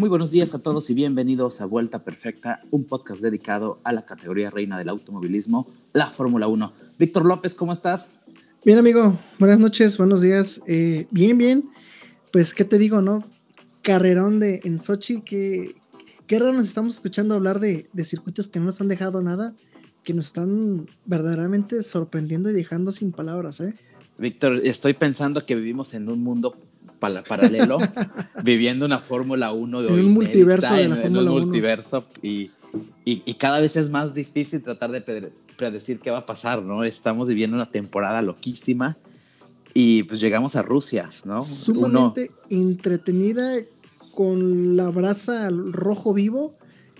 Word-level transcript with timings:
Muy 0.00 0.08
buenos 0.08 0.30
días 0.30 0.54
a 0.54 0.62
todos 0.62 0.88
y 0.88 0.94
bienvenidos 0.94 1.60
a 1.60 1.66
Vuelta 1.66 2.02
Perfecta, 2.02 2.62
un 2.70 2.86
podcast 2.86 3.20
dedicado 3.20 3.82
a 3.84 3.92
la 3.92 4.06
categoría 4.06 4.48
reina 4.48 4.78
del 4.78 4.88
automovilismo, 4.88 5.68
la 5.92 6.06
Fórmula 6.06 6.48
1. 6.48 6.72
Víctor 6.98 7.26
López, 7.26 7.54
¿cómo 7.54 7.70
estás? 7.70 8.20
Bien, 8.64 8.78
amigo. 8.78 9.12
Buenas 9.38 9.58
noches, 9.58 9.98
buenos 9.98 10.22
días. 10.22 10.62
Eh, 10.66 11.06
bien, 11.10 11.36
bien. 11.36 11.68
Pues, 12.32 12.54
¿qué 12.54 12.64
te 12.64 12.78
digo, 12.78 13.02
no? 13.02 13.22
Carrerón 13.82 14.40
de 14.40 14.60
en 14.64 14.78
Sochi, 14.78 15.20
que 15.20 15.74
qué 16.26 16.38
raro 16.38 16.54
nos 16.54 16.64
estamos 16.64 16.94
escuchando 16.94 17.34
hablar 17.34 17.60
de, 17.60 17.90
de 17.92 18.04
circuitos 18.06 18.48
que 18.48 18.58
no 18.58 18.64
nos 18.64 18.80
han 18.80 18.88
dejado 18.88 19.20
nada, 19.20 19.54
que 20.02 20.14
nos 20.14 20.28
están 20.28 20.86
verdaderamente 21.04 21.82
sorprendiendo 21.82 22.48
y 22.48 22.54
dejando 22.54 22.92
sin 22.92 23.12
palabras, 23.12 23.60
¿eh? 23.60 23.74
Víctor, 24.16 24.62
estoy 24.64 24.94
pensando 24.94 25.44
que 25.44 25.56
vivimos 25.56 25.92
en 25.92 26.10
un 26.10 26.22
mundo 26.22 26.56
paralelo, 26.98 27.78
viviendo 28.44 28.86
una 28.86 28.98
Fórmula 28.98 29.52
1 29.52 29.82
de 29.82 29.88
en 29.88 30.06
un 30.06 30.12
multiverso 30.12 30.74
de 30.74 30.82
en, 30.82 30.90
la 30.90 31.02
en 31.02 31.16
un 31.16 31.28
1. 31.28 31.32
multiverso 31.32 32.04
y, 32.22 32.50
y, 33.04 33.22
y, 33.24 33.34
cada 33.34 33.60
vez 33.60 33.76
es 33.76 33.90
más 33.90 34.14
difícil 34.14 34.62
tratar 34.62 34.90
de 34.90 35.32
predecir 35.56 36.00
qué 36.00 36.10
va 36.10 36.18
a 36.18 36.26
pasar, 36.26 36.62
¿no? 36.62 36.84
Estamos 36.84 37.28
viviendo 37.28 37.56
una 37.56 37.70
temporada 37.70 38.22
loquísima 38.22 38.96
y 39.74 40.02
pues 40.04 40.20
llegamos 40.20 40.56
a 40.56 40.62
Rusia, 40.62 41.04
¿no? 41.24 41.42
Sumamente 41.42 42.30
Uno, 42.50 42.62
entretenida 42.62 43.56
con 44.14 44.76
la 44.76 44.88
brasa 44.88 45.48
rojo 45.50 46.12
vivo 46.12 46.52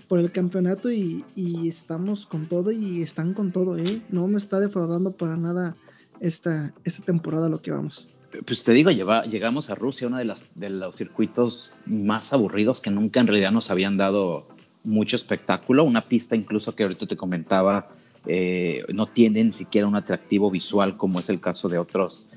por 0.07 0.19
el 0.19 0.31
campeonato 0.31 0.91
y, 0.91 1.23
y, 1.35 1.67
estamos 1.67 2.25
con 2.25 2.45
todo 2.45 2.71
y 2.71 3.01
están 3.01 3.33
con 3.33 3.51
todo, 3.51 3.77
¿eh? 3.77 4.01
No 4.09 4.27
me 4.27 4.37
está 4.37 4.59
defraudando 4.59 5.11
para 5.11 5.37
nada 5.37 5.75
esta, 6.19 6.73
esta 6.83 7.03
temporada 7.03 7.49
lo 7.49 7.61
que 7.61 7.71
vamos. 7.71 8.17
Pues 8.45 8.63
te 8.63 8.71
digo, 8.71 8.91
lleva, 8.91 9.25
llegamos 9.25 9.69
a 9.69 9.75
Rusia, 9.75 10.07
uno 10.07 10.17
de, 10.17 10.25
las, 10.25 10.43
de 10.55 10.69
los 10.69 10.95
circuitos 10.95 11.71
más 11.85 12.33
aburridos 12.33 12.81
que 12.81 12.89
nunca 12.89 13.19
en 13.19 13.27
realidad 13.27 13.51
nos 13.51 13.71
habían 13.71 13.97
dado 13.97 14.47
mucho 14.83 15.15
espectáculo. 15.15 15.83
Una 15.83 16.05
pista 16.05 16.35
incluso 16.35 16.75
que 16.75 16.83
ahorita 16.83 17.07
te 17.07 17.17
comentaba, 17.17 17.89
eh, 18.25 18.85
no 18.93 19.07
tiene 19.07 19.43
ni 19.43 19.51
siquiera 19.51 19.87
un 19.87 19.95
atractivo 19.95 20.49
visual 20.49 20.97
como 20.97 21.19
es 21.19 21.29
el 21.29 21.39
caso 21.39 21.67
de, 21.67 21.77
otros, 21.77 22.27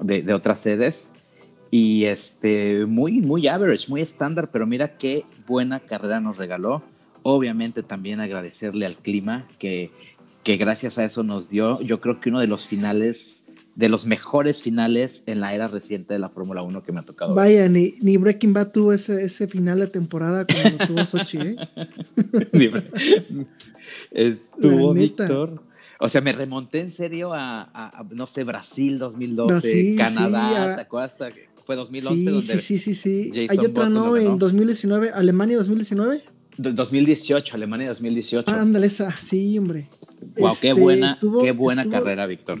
de, 0.00 0.22
de 0.22 0.34
otras 0.34 0.60
sedes. 0.60 1.12
Y 1.70 2.04
este, 2.04 2.86
muy, 2.86 3.20
muy 3.20 3.46
average, 3.46 3.88
muy 3.88 4.00
estándar, 4.00 4.50
pero 4.50 4.66
mira 4.66 4.96
qué 4.96 5.24
buena 5.46 5.80
carrera 5.80 6.20
nos 6.20 6.38
regaló. 6.38 6.82
Obviamente 7.22 7.82
también 7.82 8.20
agradecerle 8.20 8.86
al 8.86 8.96
clima 8.96 9.46
que, 9.58 9.90
que 10.42 10.56
gracias 10.56 10.98
a 10.98 11.04
eso 11.04 11.22
nos 11.22 11.50
dio, 11.50 11.80
yo 11.82 12.00
creo 12.00 12.20
que 12.20 12.30
uno 12.30 12.40
de 12.40 12.46
los 12.46 12.66
finales 12.66 13.44
de 13.78 13.88
los 13.88 14.06
mejores 14.06 14.60
finales 14.60 15.22
en 15.26 15.38
la 15.38 15.54
era 15.54 15.68
reciente 15.68 16.12
de 16.12 16.18
la 16.18 16.28
Fórmula 16.28 16.62
1 16.62 16.82
que 16.82 16.90
me 16.90 16.98
ha 16.98 17.04
tocado. 17.04 17.36
Vaya, 17.36 17.68
ni, 17.68 17.94
ni 18.00 18.16
Breaking 18.16 18.52
Bad 18.52 18.72
tuvo 18.72 18.92
ese, 18.92 19.22
ese 19.22 19.46
final 19.46 19.78
de 19.78 19.86
temporada 19.86 20.44
lo 20.78 20.86
tuvo 20.88 21.06
Sochi, 21.06 21.38
¿eh? 21.38 21.56
Estuvo 24.10 24.92
Víctor. 24.94 25.62
O 26.00 26.08
sea, 26.08 26.20
me 26.20 26.32
remonté 26.32 26.80
en 26.80 26.88
serio 26.88 27.32
a, 27.32 27.70
a, 27.72 28.00
a 28.00 28.06
no 28.10 28.26
sé, 28.26 28.42
Brasil 28.42 28.98
2012, 28.98 29.52
Brasil, 29.52 29.96
Canadá, 29.96 30.48
sí, 30.48 30.56
a... 30.56 30.74
¿te 30.74 30.82
acuerdas? 30.82 31.16
Fue 31.64 31.76
2011 31.76 32.18
sí, 32.18 32.24
donde 32.24 32.42
sí, 32.42 32.58
sí, 32.58 32.78
sí, 32.80 32.94
sí. 32.94 33.46
Hay 33.48 33.58
otra, 33.58 33.88
¿no? 33.88 34.16
En 34.16 34.38
2019, 34.38 35.10
Alemania 35.10 35.56
2019. 35.56 36.24
2018, 36.56 37.54
Alemania 37.54 37.88
2018. 37.90 38.50
Ándale, 38.50 38.88
esa, 38.88 39.16
sí, 39.16 39.56
hombre. 39.56 39.88
Wow, 40.36 40.50
este, 40.50 40.66
qué 40.66 40.72
buena, 40.72 41.12
estuvo, 41.12 41.42
qué 41.42 41.52
buena 41.52 41.82
estuvo, 41.82 42.00
carrera, 42.00 42.26
Víctor 42.26 42.60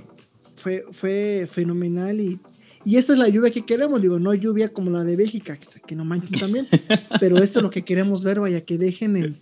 fue, 0.58 0.84
fue 0.92 1.46
fenomenal 1.48 2.20
y, 2.20 2.40
y 2.84 2.96
esta 2.96 3.12
es 3.12 3.18
la 3.18 3.28
lluvia 3.28 3.50
que 3.50 3.64
queremos, 3.64 4.00
digo, 4.00 4.18
no 4.18 4.34
lluvia 4.34 4.72
como 4.72 4.90
la 4.90 5.04
de 5.04 5.16
Bélgica, 5.16 5.56
que, 5.56 5.66
que 5.80 5.96
no 5.96 6.04
manchen 6.04 6.38
también, 6.38 6.66
pero 7.20 7.38
esto 7.38 7.60
es 7.60 7.62
lo 7.62 7.70
que 7.70 7.82
queremos 7.82 8.22
ver, 8.22 8.40
vaya, 8.40 8.60
que 8.62 8.78
dejen 8.78 9.16
el, 9.16 9.36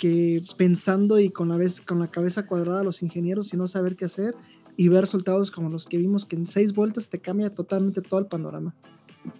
que 0.00 0.42
pensando 0.56 1.20
y 1.20 1.30
con 1.30 1.50
la, 1.50 1.58
vez, 1.58 1.80
con 1.80 1.98
la 1.98 2.06
cabeza 2.06 2.46
cuadrada 2.46 2.82
los 2.82 3.02
ingenieros 3.02 3.52
y 3.52 3.58
no 3.58 3.68
saber 3.68 3.96
qué 3.96 4.06
hacer 4.06 4.34
y 4.76 4.88
ver 4.88 5.02
resultados 5.02 5.50
como 5.50 5.68
los 5.68 5.84
que 5.84 5.98
vimos 5.98 6.24
que 6.24 6.36
en 6.36 6.46
seis 6.46 6.72
vueltas 6.72 7.10
te 7.10 7.20
cambia 7.20 7.54
totalmente 7.54 8.00
todo 8.00 8.18
el 8.18 8.26
panorama. 8.26 8.74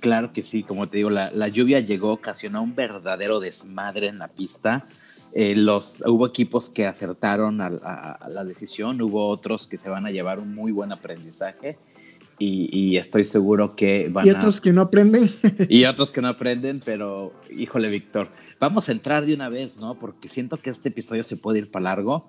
Claro 0.01 0.35
que 0.35 0.43
sí, 0.43 0.63
como 0.63 0.87
te 0.87 0.99
digo, 0.99 1.09
la, 1.09 1.31
la 1.33 1.49
lluvia 1.49 1.81
llegó, 1.81 2.13
ocasionó 2.13 2.63
un 2.63 2.75
verdadero 2.75 3.41
desmadre 3.41 4.09
en 4.09 4.19
la 4.19 4.29
pista. 4.29 4.87
Eh, 5.33 5.55
los, 5.55 6.03
hubo 6.07 6.27
equipos 6.27 6.71
que 6.71 6.87
acertaron 6.87 7.61
a, 7.61 7.71
a, 7.83 8.13
a, 8.13 8.29
la 8.31 8.45
decisión, 8.45 9.01
hubo 9.01 9.29
otros 9.29 9.67
que 9.67 9.77
se 9.77 9.89
van 9.89 10.07
a 10.07 10.11
llevar 10.11 10.41
un 10.41 10.55
muy 10.55 10.73
buen 10.73 10.91
aprendizaje 10.91 11.79
y, 12.41 12.71
y 12.73 12.97
estoy 12.97 13.23
seguro 13.25 13.77
que 13.77 14.09
van 14.11 14.27
Y 14.27 14.31
otros 14.31 14.59
a, 14.59 14.63
que 14.63 14.73
no 14.73 14.81
aprenden. 14.81 15.31
y 15.69 15.85
otros 15.85 16.11
que 16.11 16.23
no 16.23 16.29
aprenden, 16.29 16.81
pero 16.83 17.35
híjole, 17.55 17.91
Víctor, 17.91 18.29
vamos 18.59 18.89
a 18.89 18.93
entrar 18.93 19.27
de 19.27 19.35
una 19.35 19.51
vez, 19.51 19.77
¿no? 19.79 19.99
Porque 19.99 20.29
siento 20.29 20.57
que 20.57 20.71
este 20.71 20.89
episodio 20.89 21.23
se 21.23 21.37
puede 21.37 21.59
ir 21.59 21.71
para 21.71 21.85
largo. 21.85 22.27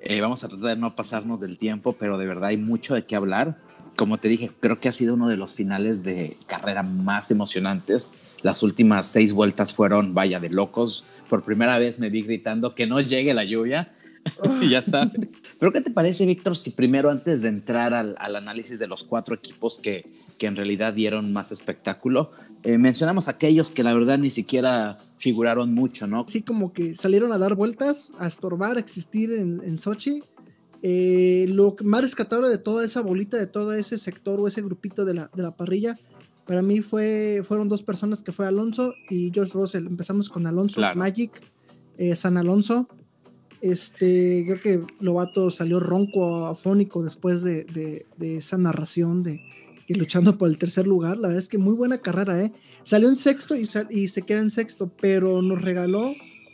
Eh, 0.00 0.20
vamos 0.20 0.42
a 0.42 0.48
tratar 0.48 0.70
de 0.70 0.76
no 0.76 0.96
pasarnos 0.96 1.40
del 1.40 1.56
tiempo, 1.56 1.92
pero 1.92 2.18
de 2.18 2.26
verdad 2.26 2.46
hay 2.46 2.56
mucho 2.56 2.94
de 2.94 3.06
qué 3.06 3.14
hablar. 3.14 3.56
Como 3.96 4.18
te 4.18 4.28
dije, 4.28 4.50
creo 4.58 4.78
que 4.80 4.88
ha 4.88 4.92
sido 4.92 5.14
uno 5.14 5.28
de 5.28 5.36
los 5.36 5.54
finales 5.54 6.02
de 6.02 6.36
carrera 6.48 6.82
más 6.82 7.30
emocionantes. 7.30 8.12
Las 8.42 8.64
últimas 8.64 9.06
seis 9.06 9.32
vueltas 9.32 9.72
fueron, 9.72 10.14
vaya, 10.14 10.40
de 10.40 10.50
locos 10.50 11.04
por 11.28 11.42
primera 11.42 11.78
vez 11.78 12.00
me 12.00 12.10
vi 12.10 12.22
gritando 12.22 12.74
que 12.74 12.86
no 12.86 13.00
llegue 13.00 13.34
la 13.34 13.44
lluvia. 13.44 13.92
ya 14.70 14.82
sabes. 14.82 15.42
Pero 15.58 15.72
¿qué 15.72 15.80
te 15.80 15.90
parece, 15.90 16.26
Víctor, 16.26 16.56
si 16.56 16.70
primero 16.70 17.10
antes 17.10 17.42
de 17.42 17.48
entrar 17.48 17.94
al, 17.94 18.14
al, 18.18 18.36
análisis 18.36 18.78
de 18.78 18.86
los 18.86 19.04
cuatro 19.04 19.34
equipos 19.34 19.78
que, 19.78 20.06
que 20.38 20.46
en 20.46 20.56
realidad 20.56 20.94
dieron 20.94 21.32
más 21.32 21.52
espectáculo, 21.52 22.30
eh, 22.62 22.78
mencionamos 22.78 23.28
aquellos 23.28 23.70
que 23.70 23.82
la 23.82 23.92
verdad 23.92 24.18
ni 24.18 24.30
siquiera 24.30 24.96
figuraron 25.18 25.74
mucho, 25.74 26.06
¿no? 26.06 26.24
Sí, 26.28 26.42
como 26.42 26.72
que 26.72 26.94
salieron 26.94 27.32
a 27.32 27.38
dar 27.38 27.54
vueltas, 27.54 28.08
a 28.18 28.26
estorbar, 28.26 28.76
a 28.76 28.80
existir 28.80 29.32
en, 29.32 29.60
en 29.62 29.78
Sochi. 29.78 30.20
Eh, 30.86 31.46
lo 31.48 31.74
más 31.82 32.02
rescatable 32.02 32.48
de 32.48 32.58
toda 32.58 32.84
esa 32.84 33.00
bolita, 33.00 33.38
de 33.38 33.46
todo 33.46 33.72
ese 33.72 33.96
sector 33.96 34.38
o 34.40 34.46
ese 34.46 34.60
grupito 34.60 35.06
de 35.06 35.14
la, 35.14 35.30
de 35.34 35.42
la 35.42 35.56
parrilla, 35.56 35.94
para 36.46 36.62
mí 36.62 36.80
fue, 36.80 37.42
fueron 37.46 37.68
dos 37.68 37.82
personas 37.82 38.22
que 38.22 38.32
fue 38.32 38.46
Alonso 38.46 38.94
y 39.08 39.30
George 39.32 39.52
Russell. 39.54 39.86
Empezamos 39.86 40.28
con 40.28 40.46
Alonso, 40.46 40.76
claro. 40.76 40.98
Magic, 40.98 41.40
eh, 41.96 42.14
San 42.16 42.36
Alonso. 42.36 42.88
Este, 43.60 44.44
creo 44.46 44.60
que 44.60 44.80
Lobato 45.00 45.50
salió 45.50 45.80
ronco, 45.80 46.46
afónico 46.46 47.02
después 47.02 47.42
de, 47.42 47.64
de, 47.64 48.04
de, 48.18 48.36
esa 48.36 48.58
narración 48.58 49.22
de 49.22 49.40
que 49.86 49.94
luchando 49.94 50.36
por 50.36 50.50
el 50.50 50.58
tercer 50.58 50.86
lugar. 50.86 51.16
La 51.16 51.28
verdad 51.28 51.42
es 51.42 51.48
que 51.48 51.56
muy 51.56 51.74
buena 51.74 51.98
carrera, 51.98 52.42
¿eh? 52.42 52.52
Salió 52.82 53.08
en 53.08 53.16
sexto 53.16 53.54
y, 53.54 53.64
sal, 53.64 53.86
y 53.90 54.08
se 54.08 54.20
queda 54.20 54.40
en 54.40 54.50
sexto, 54.50 54.90
pero 55.00 55.40
nos 55.40 55.62
regaló 55.62 56.12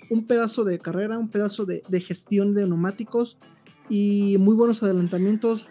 un 0.09 0.25
pedazo 0.25 0.63
de 0.63 0.79
carrera, 0.79 1.19
un 1.19 1.31
pedazo 1.31 1.65
de, 1.65 1.83
de 1.89 2.01
gestión 2.01 2.55
de 2.55 2.67
neumáticos 2.67 3.37
y 3.89 4.37
muy 4.39 4.55
buenos 4.55 4.81
adelantamientos. 4.85 5.69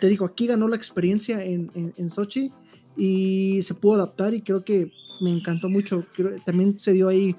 Te 0.00 0.08
digo, 0.08 0.24
aquí 0.24 0.48
ganó 0.48 0.66
la 0.66 0.76
experiencia 0.76 1.44
en, 1.44 1.70
en, 1.74 1.92
en 1.96 2.10
Sochi 2.10 2.50
y 2.96 3.62
se 3.62 3.74
pudo 3.74 3.94
adaptar 3.94 4.34
y 4.34 4.42
creo 4.42 4.64
que 4.64 4.92
me 5.20 5.30
encantó 5.30 5.68
mucho. 5.68 6.04
Creo, 6.14 6.36
también 6.44 6.78
se 6.78 6.92
dio 6.92 7.08
ahí 7.08 7.36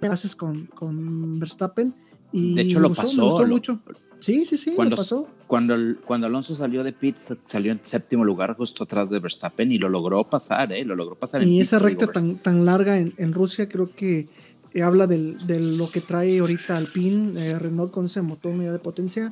pases 0.00 0.36
con, 0.36 0.66
con 0.66 1.38
Verstappen 1.38 1.92
y 2.32 2.54
de 2.54 2.62
hecho 2.62 2.80
lo 2.80 2.88
gustó, 2.88 3.02
pasó 3.02 3.16
me 3.16 3.22
gustó 3.24 3.42
lo, 3.42 3.48
mucho. 3.48 3.80
Sí, 4.18 4.44
sí, 4.46 4.56
sí, 4.56 4.72
cuando, 4.74 4.96
lo 4.96 5.02
pasó. 5.02 5.28
Cuando, 5.46 5.76
cuando 6.04 6.26
Alonso 6.26 6.54
salió 6.54 6.82
de 6.84 6.92
pits, 6.92 7.34
salió 7.44 7.72
en 7.72 7.80
séptimo 7.82 8.24
lugar 8.24 8.56
justo 8.56 8.84
atrás 8.84 9.10
de 9.10 9.18
Verstappen 9.18 9.70
y 9.70 9.78
lo 9.78 9.88
logró 9.88 10.24
pasar, 10.24 10.72
¿eh? 10.72 10.84
Lo 10.84 10.96
logró 10.96 11.16
pasar. 11.16 11.42
Y 11.42 11.60
esa 11.60 11.78
recta 11.78 12.06
tan, 12.06 12.36
tan 12.36 12.64
larga 12.64 12.98
en, 12.98 13.12
en, 13.16 13.32
Rusia 13.32 13.68
creo 13.68 13.86
que 13.94 14.28
habla 14.82 15.06
del, 15.06 15.46
de 15.46 15.60
lo 15.60 15.90
que 15.90 16.00
trae 16.00 16.38
ahorita 16.38 16.76
Alpine, 16.76 17.40
eh, 17.40 17.58
Renault 17.58 17.92
con 17.92 18.06
ese 18.06 18.22
motor 18.22 18.54
unidad 18.54 18.72
de 18.72 18.78
potencia 18.78 19.30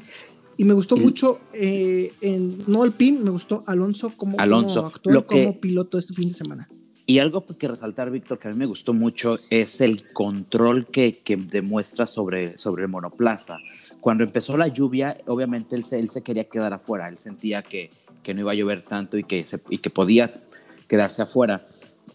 y 0.56 0.64
me 0.64 0.74
gustó 0.74 0.96
mucho, 0.96 1.40
eh, 1.52 2.12
en, 2.20 2.58
no 2.66 2.82
Alpine, 2.82 3.20
me 3.20 3.30
gustó 3.30 3.64
Alonso 3.66 4.12
como, 4.16 4.38
Alonso, 4.38 4.82
como 4.82 4.94
actor, 4.94 5.12
lo 5.12 5.26
que, 5.26 5.44
como 5.44 5.60
piloto 5.60 5.98
este 5.98 6.14
fin 6.14 6.28
de 6.28 6.34
semana. 6.34 6.68
Y 7.06 7.18
algo 7.18 7.44
que 7.44 7.68
resaltar, 7.68 8.10
Víctor, 8.10 8.38
que 8.38 8.48
a 8.48 8.50
mí 8.50 8.56
me 8.56 8.66
gustó 8.66 8.94
mucho 8.94 9.38
es 9.50 9.80
el 9.80 10.06
control 10.12 10.86
que, 10.86 11.12
que 11.12 11.36
demuestra 11.36 12.06
sobre, 12.06 12.56
sobre 12.56 12.84
el 12.84 12.88
monoplaza. 12.88 13.58
Cuando 14.00 14.24
empezó 14.24 14.56
la 14.56 14.68
lluvia, 14.68 15.18
obviamente 15.26 15.76
él 15.76 15.84
se, 15.84 15.98
él 15.98 16.08
se 16.08 16.22
quería 16.22 16.44
quedar 16.44 16.72
afuera, 16.72 17.08
él 17.08 17.18
sentía 17.18 17.62
que, 17.62 17.90
que 18.22 18.32
no 18.32 18.40
iba 18.40 18.52
a 18.52 18.54
llover 18.54 18.82
tanto 18.82 19.18
y 19.18 19.24
que, 19.24 19.46
se, 19.46 19.60
y 19.68 19.78
que 19.78 19.90
podía 19.90 20.42
quedarse 20.88 21.22
afuera. 21.22 21.60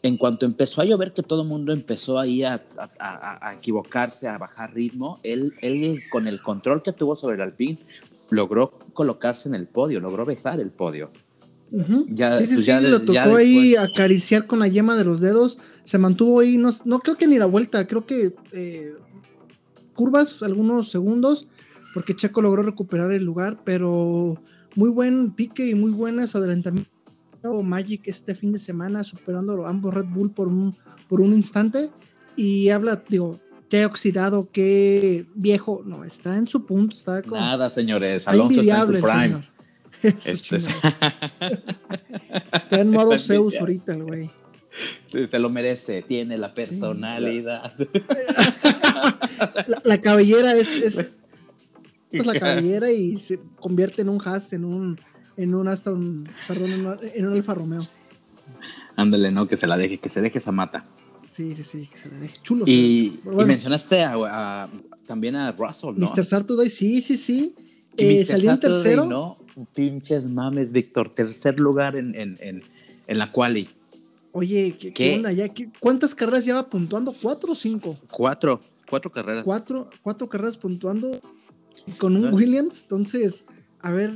En 0.02 0.18
cuanto 0.18 0.46
empezó 0.46 0.82
a 0.82 0.86
llover, 0.86 1.14
que 1.14 1.24
todo 1.24 1.44
el 1.44 1.48
mundo 1.48 1.74
empezó 1.74 2.20
ahí 2.20 2.44
a, 2.44 2.54
a, 2.78 2.90
a, 3.00 3.50
a, 3.50 3.54
equivocarse, 3.54 4.28
a 4.28 4.38
bajar 4.38 4.74
ritmo, 4.74 5.20
él, 5.24 5.54
él 5.62 6.02
con 6.10 6.28
el 6.28 6.42
control 6.42 6.82
que 6.82 6.94
tuvo 6.94 7.16
sobre 7.16 7.36
el 7.36 7.42
Alpine, 7.42 7.78
logró 8.32 8.78
colocarse 8.94 9.50
en 9.50 9.56
el 9.56 9.68
podio, 9.68 10.00
logró 10.00 10.26
besar 10.26 10.60
el 10.60 10.72
podio. 10.72 11.12
Uh 11.72 11.82
-huh. 11.82 12.06
ya, 12.10 12.38
sí, 12.40 12.48
sí, 12.48 12.54
pues 12.56 12.66
ya 12.66 12.80
sí, 12.80 12.88
lo 12.88 13.00
tocó 13.02 13.14
después... 13.14 13.38
ahí 13.38 13.76
acariciar 13.76 14.48
con 14.48 14.60
la 14.60 14.68
yema 14.68 14.96
de 14.96 15.04
los 15.04 15.20
dedos, 15.20 15.60
se 15.84 15.98
mantuvo 16.00 16.40
ahí, 16.40 16.58
no, 16.58 16.72
no 16.86 17.00
creo 17.00 17.16
que 17.16 17.28
ni 17.28 17.38
la 17.38 17.46
vuelta, 17.46 17.86
creo 17.86 18.06
que 18.06 18.34
eh, 18.54 18.94
curvas, 19.94 20.42
algunos 20.42 20.90
segundos, 20.90 21.48
porque 21.94 22.16
Checo 22.16 22.42
logró 22.42 22.64
recuperar 22.64 23.12
el 23.12 23.24
lugar, 23.24 23.62
pero 23.64 24.42
muy 24.76 24.90
buen 24.90 25.32
pique 25.36 25.68
y 25.68 25.76
muy 25.76 25.92
buenas 25.92 26.36
adelantamientos 26.36 27.00
Magic 27.64 28.02
este 28.06 28.36
fin 28.36 28.52
de 28.52 28.60
semana, 28.60 29.04
superando 29.04 29.66
ambos 29.66 29.94
Red 29.94 30.08
Bull 30.08 30.32
por 30.32 30.48
un, 30.48 30.76
por 31.08 31.22
un 31.22 31.34
instante. 31.34 31.90
Y 32.36 32.70
habla, 32.70 33.02
digo, 33.08 33.32
qué 33.70 33.86
oxidado, 33.86 34.50
qué 34.52 35.26
viejo. 35.36 35.82
No, 35.86 36.04
está 36.04 36.38
en 36.38 36.48
su 36.48 36.66
punto. 36.66 36.96
Está 36.96 37.22
Nada, 37.22 37.70
señores. 37.70 38.28
Alonso 38.28 38.62
está 38.62 38.82
en 38.82 38.86
su 38.86 38.94
prime. 38.94 39.48
Este 40.02 40.56
está 42.54 42.80
en 42.80 42.90
modo 42.90 43.18
Zeus 43.18 43.58
ahorita 43.60 43.92
el 43.92 44.04
güey. 44.04 44.30
Se 45.30 45.40
lo 45.40 45.50
merece, 45.50 46.02
tiene 46.04 46.38
la 46.38 46.54
personalidad. 46.54 47.74
la, 49.84 50.00
cabellera 50.00 50.56
es, 50.56 50.74
es, 50.74 51.16
es, 52.12 52.26
la 52.26 52.40
cabellera 52.40 52.90
y 52.92 53.18
se 53.18 53.42
convierte 53.60 54.04
en 54.04 54.08
un 54.10 54.22
Haas, 54.24 54.54
en 54.54 54.64
un, 54.64 54.96
en 55.36 55.54
un 55.54 55.68
hasta 55.68 55.92
un, 55.92 56.30
perdón, 56.48 56.98
en 57.14 57.28
un, 57.28 57.34
Alfa 57.34 57.56
Romeo. 57.56 57.82
Ándale, 58.96 59.32
no, 59.32 59.50
que 59.50 59.58
se 59.58 59.68
la 59.68 59.76
deje, 59.76 59.98
que 59.98 60.08
se 60.08 60.22
deje 60.22 60.38
esa 60.38 60.54
mata. 60.54 60.86
Sí, 61.36 61.52
sí, 61.52 61.64
sí, 61.64 61.90
que 61.92 61.98
se 61.98 62.10
la 62.10 62.20
deje. 62.20 62.38
Chulo. 62.44 62.66
Y, 62.68 63.20
mencionaste 63.46 64.06
también 65.06 65.36
a 65.36 65.52
Russell, 65.52 65.96
¿no? 65.96 66.08
Mr. 66.08 66.26
Saturday, 66.26 66.70
sí, 66.70 67.02
sí, 67.02 67.18
sí. 67.18 67.56
Eh, 67.98 68.26
salió 68.26 68.52
en 68.52 68.60
tercero. 68.60 69.06
No, 69.06 69.38
pinches 69.76 70.32
mames, 70.32 70.72
Víctor. 70.72 71.10
Tercer 71.10 71.60
lugar 71.60 71.96
en, 71.96 72.16
en, 72.16 72.36
en, 72.42 72.62
en 73.08 73.18
la 73.18 73.32
quali. 73.32 73.68
Oye, 74.32 74.72
¿qué, 74.94 75.16
onda? 75.16 75.32
¿Ya, 75.32 75.48
¿Cuántas 75.80 76.14
carreras 76.14 76.46
lleva 76.46 76.68
puntuando? 76.68 77.14
¿Cuatro 77.20 77.54
o 77.54 77.56
cinco? 77.56 77.98
Cuatro, 78.12 78.60
cuatro 78.88 79.12
carreras. 79.12 79.44
Cuatro, 79.44 79.90
cuatro 80.04 80.30
carreras 80.30 80.56
puntuando 80.58 81.20
con 81.98 82.16
un 82.16 82.32
Williams. 82.32 82.84
Entonces, 82.84 83.48
a 83.82 83.92
ver, 83.92 84.12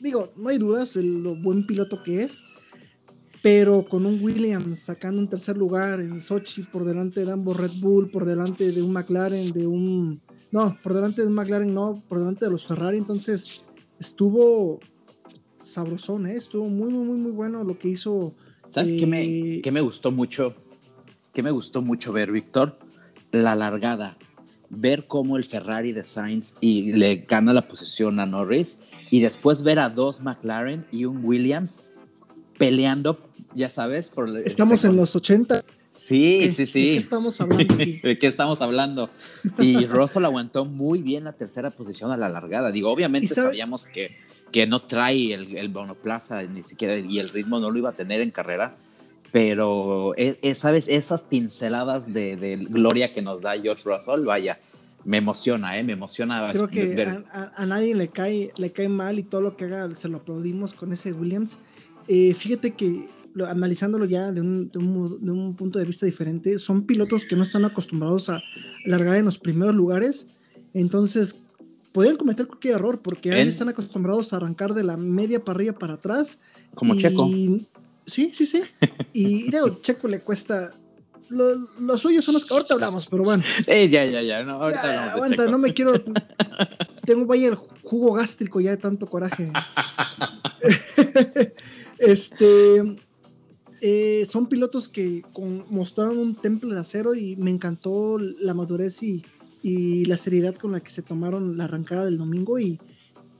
digo, 0.00 0.32
no 0.36 0.48
hay 0.48 0.58
dudas 0.58 0.94
de 0.94 1.02
lo 1.04 1.34
buen 1.36 1.66
piloto 1.66 2.02
que 2.02 2.22
es. 2.22 2.42
Pero 3.46 3.84
con 3.84 4.06
un 4.06 4.24
Williams 4.24 4.80
sacando 4.80 5.20
un 5.20 5.28
tercer 5.28 5.56
lugar 5.56 6.00
en 6.00 6.18
Sochi 6.18 6.64
por 6.64 6.84
delante 6.84 7.24
de 7.24 7.30
ambos 7.30 7.56
Red 7.56 7.78
Bull, 7.78 8.10
por 8.10 8.24
delante 8.24 8.72
de 8.72 8.82
un 8.82 8.92
McLaren, 8.92 9.52
de 9.52 9.68
un. 9.68 10.20
No, 10.50 10.76
por 10.82 10.92
delante 10.92 11.22
de 11.22 11.28
un 11.28 11.34
McLaren, 11.34 11.72
no, 11.72 11.92
por 12.08 12.18
delante 12.18 12.46
de 12.46 12.50
los 12.50 12.66
Ferrari. 12.66 12.98
Entonces, 12.98 13.62
estuvo 14.00 14.80
sabrosón, 15.62 16.26
¿eh? 16.26 16.34
Estuvo 16.34 16.68
muy, 16.68 16.92
muy, 16.92 17.04
muy, 17.04 17.20
muy 17.20 17.30
bueno 17.30 17.62
lo 17.62 17.78
que 17.78 17.86
hizo 17.86 18.34
¿Sabes 18.50 18.94
qué, 18.98 19.06
me, 19.06 19.22
eh, 19.22 19.60
qué 19.62 19.70
me 19.70 19.80
gustó 19.80 20.10
mucho? 20.10 20.56
¿Qué 21.32 21.44
me 21.44 21.52
gustó 21.52 21.82
mucho 21.82 22.12
ver, 22.12 22.32
Víctor? 22.32 22.76
La 23.30 23.54
largada. 23.54 24.18
Ver 24.70 25.06
cómo 25.06 25.36
el 25.36 25.44
Ferrari 25.44 25.92
de 25.92 26.02
Sainz 26.02 26.54
y 26.60 26.94
le 26.94 27.24
gana 27.28 27.52
la 27.52 27.62
posición 27.62 28.18
a 28.18 28.26
Norris 28.26 28.90
y 29.12 29.20
después 29.20 29.62
ver 29.62 29.78
a 29.78 29.88
dos 29.88 30.22
McLaren 30.22 30.84
y 30.90 31.04
un 31.04 31.24
Williams 31.24 31.92
peleando, 32.58 33.18
ya 33.56 33.68
sabes, 33.68 34.08
por 34.08 34.28
Estamos 34.38 34.84
en 34.84 34.96
los 34.96 35.16
80. 35.16 35.64
Sí, 35.90 36.52
sí, 36.52 36.66
sí. 36.66 36.80
¿De 36.80 36.90
qué 36.90 36.96
estamos 36.96 37.40
hablando? 37.40 37.76
¿De 37.76 38.18
qué 38.18 38.26
estamos 38.26 38.62
hablando? 38.62 39.10
Y 39.58 39.86
Russell 39.86 40.24
aguantó 40.26 40.64
muy 40.64 41.02
bien 41.02 41.24
la 41.24 41.32
tercera 41.32 41.70
posición 41.70 42.12
a 42.12 42.16
la 42.16 42.28
largada. 42.28 42.70
Digo, 42.70 42.90
obviamente 42.90 43.28
sabíamos 43.28 43.86
que 43.86 44.14
que 44.52 44.66
no 44.66 44.80
trae 44.80 45.34
el, 45.34 45.56
el 45.56 45.68
monoplaza 45.70 46.42
ni 46.42 46.62
siquiera 46.62 46.96
y 46.96 47.18
el 47.18 47.28
ritmo 47.28 47.60
no 47.60 47.70
lo 47.70 47.78
iba 47.78 47.90
a 47.90 47.92
tener 47.92 48.20
en 48.20 48.30
carrera. 48.30 48.76
Pero, 49.32 50.14
es, 50.16 50.38
e, 50.40 50.54
¿sabes? 50.54 50.86
Esas 50.88 51.24
pinceladas 51.24 52.12
de, 52.12 52.36
de, 52.36 52.56
gloria 52.56 53.12
que 53.12 53.22
nos 53.22 53.42
da 53.42 53.60
George 53.60 53.82
Russell, 53.84 54.24
vaya, 54.24 54.58
me 55.04 55.18
emociona, 55.18 55.78
¿eh? 55.78 55.84
Me 55.84 55.92
emociona. 55.92 56.52
Creo 56.52 56.68
que 56.68 57.22
a, 57.32 57.66
nadie 57.66 57.94
le 57.94 58.08
cae, 58.08 58.52
le 58.56 58.72
cae 58.72 58.88
mal 58.88 59.18
y 59.18 59.24
todo 59.24 59.42
lo 59.42 59.56
que 59.56 59.66
haga 59.66 59.92
se 59.94 60.08
lo 60.08 60.18
aplaudimos 60.18 60.72
con 60.72 60.92
ese 60.92 61.12
Williams. 61.12 61.58
Eh, 62.08 62.34
fíjate 62.34 62.70
que 62.74 63.08
analizándolo 63.44 64.04
ya 64.06 64.32
de 64.32 64.40
un, 64.40 64.70
de, 64.70 64.78
un, 64.78 65.24
de 65.24 65.30
un, 65.30 65.56
punto 65.56 65.78
de 65.78 65.84
vista 65.84 66.06
diferente, 66.06 66.58
son 66.58 66.86
pilotos 66.86 67.24
que 67.24 67.36
no 67.36 67.42
están 67.42 67.64
acostumbrados 67.64 68.30
a 68.30 68.42
largar 68.84 69.16
en 69.16 69.24
los 69.24 69.38
primeros 69.38 69.74
lugares. 69.74 70.38
Entonces, 70.72 71.40
podrían 71.96 72.16
cometer 72.16 72.46
cualquier 72.46 72.74
error 72.74 73.00
porque 73.00 73.32
ahí 73.32 73.48
están 73.48 73.70
acostumbrados 73.70 74.32
a 74.32 74.36
arrancar 74.36 74.74
de 74.74 74.84
la 74.84 74.98
media 74.98 75.42
parrilla 75.42 75.72
para 75.72 75.94
atrás. 75.94 76.38
Como 76.74 76.94
Checo. 76.94 77.26
Sí, 78.06 78.32
sí, 78.34 78.46
sí. 78.46 78.60
Y 79.12 79.50
Checo 79.80 80.06
le 80.06 80.20
cuesta. 80.20 80.70
Lo, 81.30 81.98
suyo 81.98 82.20
son 82.22 82.34
los 82.34 82.44
que 82.44 82.52
ahorita 82.52 82.74
hablamos, 82.74 83.06
pero 83.06 83.24
bueno. 83.24 83.42
Eh, 83.66 83.88
ya, 83.88 84.04
ya, 84.04 84.20
ya. 84.20 84.44
No, 84.44 84.62
ahorita 84.62 85.12
aguanta, 85.12 85.46
no 85.48 85.56
me 85.56 85.72
quiero. 85.72 85.94
Tengo 87.06 87.24
vaya 87.24 87.48
el 87.48 87.54
jugo 87.54 88.12
gástrico 88.12 88.60
ya 88.60 88.72
de 88.72 88.76
tanto 88.76 89.06
coraje. 89.06 89.50
este. 91.98 92.96
Eh, 93.88 94.26
son 94.26 94.48
pilotos 94.48 94.88
que 94.88 95.22
mostraron 95.70 96.18
un 96.18 96.34
temple 96.34 96.74
de 96.74 96.80
acero 96.80 97.14
y 97.14 97.36
me 97.36 97.52
encantó 97.52 98.18
la 98.18 98.52
madurez 98.52 99.00
y 99.04 100.04
la 100.06 100.18
seriedad 100.18 100.56
con 100.56 100.72
la 100.72 100.80
que 100.80 100.90
se 100.90 101.02
tomaron 101.02 101.56
la 101.56 101.66
arrancada 101.66 102.04
del 102.04 102.18
domingo 102.18 102.58
y 102.58 102.80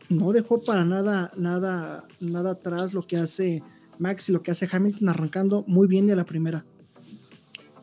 no 0.08 0.30
dejó 0.30 0.62
para 0.62 0.84
nada, 0.84 1.32
nada, 1.36 2.04
nada 2.20 2.52
atrás 2.52 2.94
lo 2.94 3.02
que 3.02 3.16
hace 3.16 3.64
Max 3.98 4.28
y 4.28 4.32
lo 4.32 4.40
que 4.40 4.52
hace 4.52 4.68
Hamilton 4.70 5.08
arrancando 5.08 5.64
muy 5.66 5.88
bien 5.88 6.06
de 6.06 6.14
la 6.14 6.24
primera. 6.24 6.64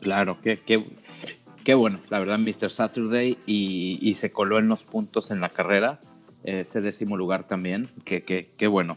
Claro, 0.00 0.38
qué, 0.42 0.58
qué, 1.64 1.74
bueno, 1.74 2.00
la 2.08 2.18
verdad, 2.18 2.38
Mr. 2.38 2.70
Saturday 2.70 3.36
y, 3.44 4.14
se 4.14 4.32
coló 4.32 4.58
en 4.58 4.68
los 4.68 4.84
puntos 4.84 5.30
en 5.30 5.42
la 5.42 5.50
carrera, 5.50 6.00
ese 6.44 6.80
décimo 6.80 7.18
lugar 7.18 7.46
también, 7.46 7.86
que, 8.06 8.24
qué 8.24 8.66
bueno. 8.68 8.96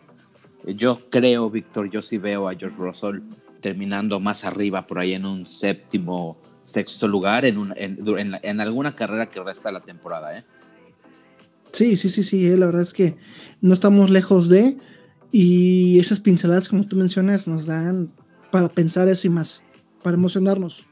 Yo 0.66 0.98
creo, 1.10 1.50
Víctor, 1.50 1.90
yo 1.90 2.02
sí 2.02 2.18
veo 2.18 2.48
a 2.48 2.56
George 2.56 2.78
Russell 2.78 3.19
terminando 3.62 4.19
más 4.19 4.45
arriba, 4.45 4.86
por 4.86 5.00
ahí 5.00 5.13
en 5.13 5.25
un 5.25 5.48
séptimo 5.48 6.38
sexto 6.63 7.07
lugar 7.07 7.45
en, 7.45 7.74
en, 7.77 8.59
alguna 8.59 8.94
carrera 8.94 9.30
que 9.30 9.42
resta 9.42 9.71
la 9.71 9.80
temporada. 9.80 10.38
¿eh? 10.38 10.44
Sí, 11.71 11.95
sí, 11.95 12.09
sí, 12.09 12.24
sí, 12.24 12.48
eh, 12.48 12.57
la 12.57 12.65
verdad 12.65 12.81
es 12.81 12.94
que 12.94 13.15
no 13.62 13.74
estamos 13.74 14.09
lejos 14.09 14.50
de, 14.50 14.75
y 15.31 16.00
esas 16.00 16.19
pinceladas, 16.19 16.68
como 16.68 16.86
tú 16.86 16.95
mencionas, 16.95 17.48
nos 17.48 17.65
dan 17.65 18.12
para 18.51 18.69
pensar 18.69 19.07
eso 19.07 19.27
y 19.27 19.30
más, 19.30 19.62
para 20.04 20.15
emocionarnos. 20.15 20.83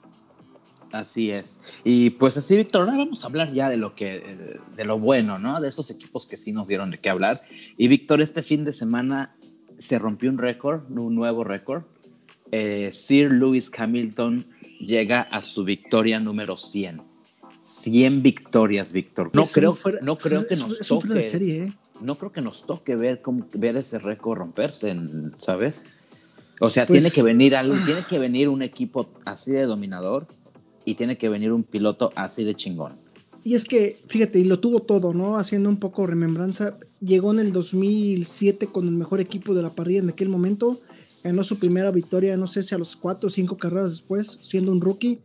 Así 0.91 1.29
es. 1.29 1.59
Y 1.83 2.11
pues 2.11 2.37
así, 2.37 2.55
Víctor, 2.55 2.81
ahora 2.83 2.97
vamos 2.97 3.23
a 3.23 3.27
hablar 3.27 3.51
ya 3.51 3.67
de 3.67 3.75
lo 3.75 3.95
que, 3.95 4.59
de 4.77 4.85
lo 4.85 4.97
bueno, 4.97 5.39
¿no? 5.39 5.59
De 5.59 5.67
esos 5.67 5.89
equipos 5.91 6.25
que 6.25 6.37
sí 6.37 6.53
nos 6.53 6.69
dieron 6.69 6.89
de 6.89 6.99
qué 7.01 7.09
hablar. 7.09 7.41
Y 7.77 7.89
Víctor, 7.89 8.21
este 8.21 8.43
fin 8.43 8.63
de 8.63 8.71
semana 8.71 9.35
se 9.77 9.99
rompió 9.99 10.29
un 10.29 10.37
récord, 10.37 10.89
un 10.89 11.15
nuevo 11.15 11.43
récord. 11.43 11.83
Eh, 12.51 12.89
Sir 12.93 13.31
Lewis 13.31 13.71
Hamilton 13.75 14.45
llega 14.79 15.21
a 15.21 15.41
su 15.41 15.63
victoria 15.63 16.19
número 16.19 16.57
100. 16.57 17.01
100 17.61 18.21
victorias, 18.21 18.93
Víctor. 18.93 19.31
No 19.33 19.45
creo, 19.45 19.77
no 20.03 20.17
creo 20.17 20.47
que 20.47 20.55
nos 20.55 20.79
toque. 20.79 21.19
¿eh? 21.19 21.73
No 22.01 22.15
creo 22.17 22.31
que 22.31 22.41
nos 22.41 22.65
toque 22.67 22.95
ver, 22.95 23.21
ver 23.55 23.77
ese 23.77 23.97
récord 23.97 24.37
romperse, 24.37 24.95
¿sabes? 25.39 25.83
O 26.59 26.69
sea, 26.69 26.85
tiene 26.85 27.09
que 27.09 27.21
pues, 27.21 27.25
venir 27.25 27.55
algo, 27.55 27.75
tiene 27.85 28.05
que 28.07 28.19
venir 28.19 28.49
un 28.49 28.61
equipo 28.61 29.09
así 29.25 29.51
de 29.51 29.63
dominador 29.63 30.27
y 30.85 30.93
tiene 30.93 31.17
que 31.17 31.27
venir 31.27 31.51
un 31.51 31.63
piloto 31.63 32.11
así 32.15 32.43
de 32.43 32.53
chingón. 32.55 32.93
Y 33.43 33.55
es 33.55 33.65
que, 33.65 33.97
fíjate, 34.07 34.39
y 34.39 34.43
lo 34.43 34.59
tuvo 34.59 34.81
todo, 34.81 35.13
¿no? 35.13 35.37
Haciendo 35.37 35.69
un 35.69 35.77
poco 35.77 36.07
remembranza, 36.07 36.77
llegó 36.99 37.31
en 37.31 37.39
el 37.39 37.51
2007 37.51 38.67
con 38.67 38.87
el 38.87 38.93
mejor 38.93 39.19
equipo 39.19 39.53
de 39.53 39.61
la 39.61 39.69
parrilla 39.69 39.99
en 39.99 40.09
aquel 40.09 40.29
momento 40.29 40.79
ganó 41.25 41.43
su 41.43 41.57
primera 41.57 41.89
victoria, 41.91 42.37
no 42.37 42.45
sé 42.45 42.61
si 42.61 42.75
a 42.75 42.77
los 42.77 42.95
cuatro 42.95 43.27
o 43.27 43.31
cinco 43.31 43.57
carreras 43.57 43.89
después, 43.89 44.37
siendo 44.43 44.71
un 44.71 44.79
rookie. 44.79 45.21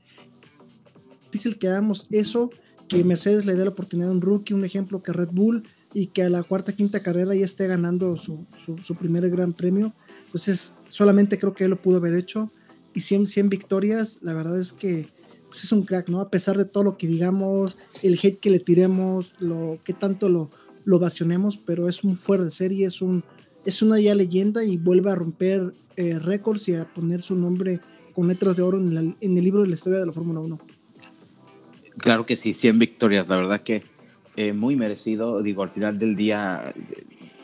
Difícil 1.25 1.59
que 1.59 1.69
hagamos 1.69 2.07
eso, 2.11 2.49
que 2.89 3.05
Mercedes 3.05 3.45
le 3.45 3.55
dé 3.55 3.65
la 3.65 3.71
oportunidad 3.71 4.09
a 4.09 4.13
un 4.13 4.23
rookie, 4.23 4.55
un 4.55 4.65
ejemplo 4.65 5.03
que 5.03 5.13
Red 5.13 5.29
Bull, 5.33 5.63
y 5.93 6.07
que 6.07 6.23
a 6.23 6.31
la 6.31 6.43
cuarta, 6.43 6.73
quinta 6.73 7.01
carrera 7.01 7.35
ya 7.35 7.45
esté 7.45 7.67
ganando 7.67 8.17
su, 8.17 8.47
su, 8.57 8.95
primer 8.95 9.29
gran 9.29 9.53
premio. 9.53 9.93
Pues 10.31 10.75
solamente 10.89 11.39
creo 11.39 11.53
que 11.53 11.65
él 11.65 11.71
lo 11.71 11.83
pudo 11.83 11.99
haber 11.99 12.15
hecho. 12.15 12.51
Y 12.95 13.03
100, 13.03 13.29
100 13.29 13.49
victorias, 13.51 14.21
la 14.23 14.33
verdad 14.33 14.59
es 14.59 14.73
que 14.73 15.07
pues 15.49 15.65
es 15.65 15.73
un 15.73 15.83
crack, 15.83 16.09
¿no? 16.09 16.21
A 16.21 16.31
pesar 16.31 16.57
de 16.57 16.65
todo 16.65 16.85
lo 16.85 16.97
que 16.97 17.09
digamos, 17.09 17.77
el 18.03 18.19
hate 18.23 18.39
que 18.39 18.51
le 18.51 18.61
tiremos, 18.61 19.35
lo 19.39 19.81
que 19.85 19.93
tanto 19.93 20.29
lo, 20.29 20.49
lo 20.85 20.99
vacionemos, 20.99 21.57
pero 21.59 21.89
es 21.89 22.05
un 22.05 22.17
fuera 22.17 22.45
de 22.45 22.51
serie, 22.51 22.87
es 22.87 23.03
un, 23.03 23.25
es 23.65 23.83
una 23.83 23.99
ya 24.01 24.15
leyenda 24.15 24.65
y 24.65 24.77
vuelve 24.77 25.11
a 25.11 25.15
romper 25.15 25.71
eh, 25.97 26.19
récords 26.19 26.69
y 26.69 26.75
a 26.75 26.85
poner 26.85 27.23
su 27.23 27.37
nombre 27.37 27.81
con 28.15 28.29
letras 28.29 28.57
de 28.57 28.63
oro 28.63 28.79
en, 28.79 29.17
el 29.21 29.45
libro 29.45 29.63
de 29.63 29.69
la 29.69 29.75
historia 29.75 29.99
de 29.99 30.07
la 30.07 30.13
Fórmula 30.13 30.41
1. 30.41 30.59
Claro 31.99 32.27
que 32.27 32.37
sí, 32.37 32.53
100 32.53 32.79
victorias, 32.79 33.29
la 33.29 33.37
verdad 33.37 33.61
que 33.61 33.83
eh, 34.37 34.53
muy 34.53 34.77
merecido. 34.77 35.43
Digo, 35.43 35.63
al 35.63 35.69
final 35.69 35.99
del 35.99 36.17
día 36.17 36.65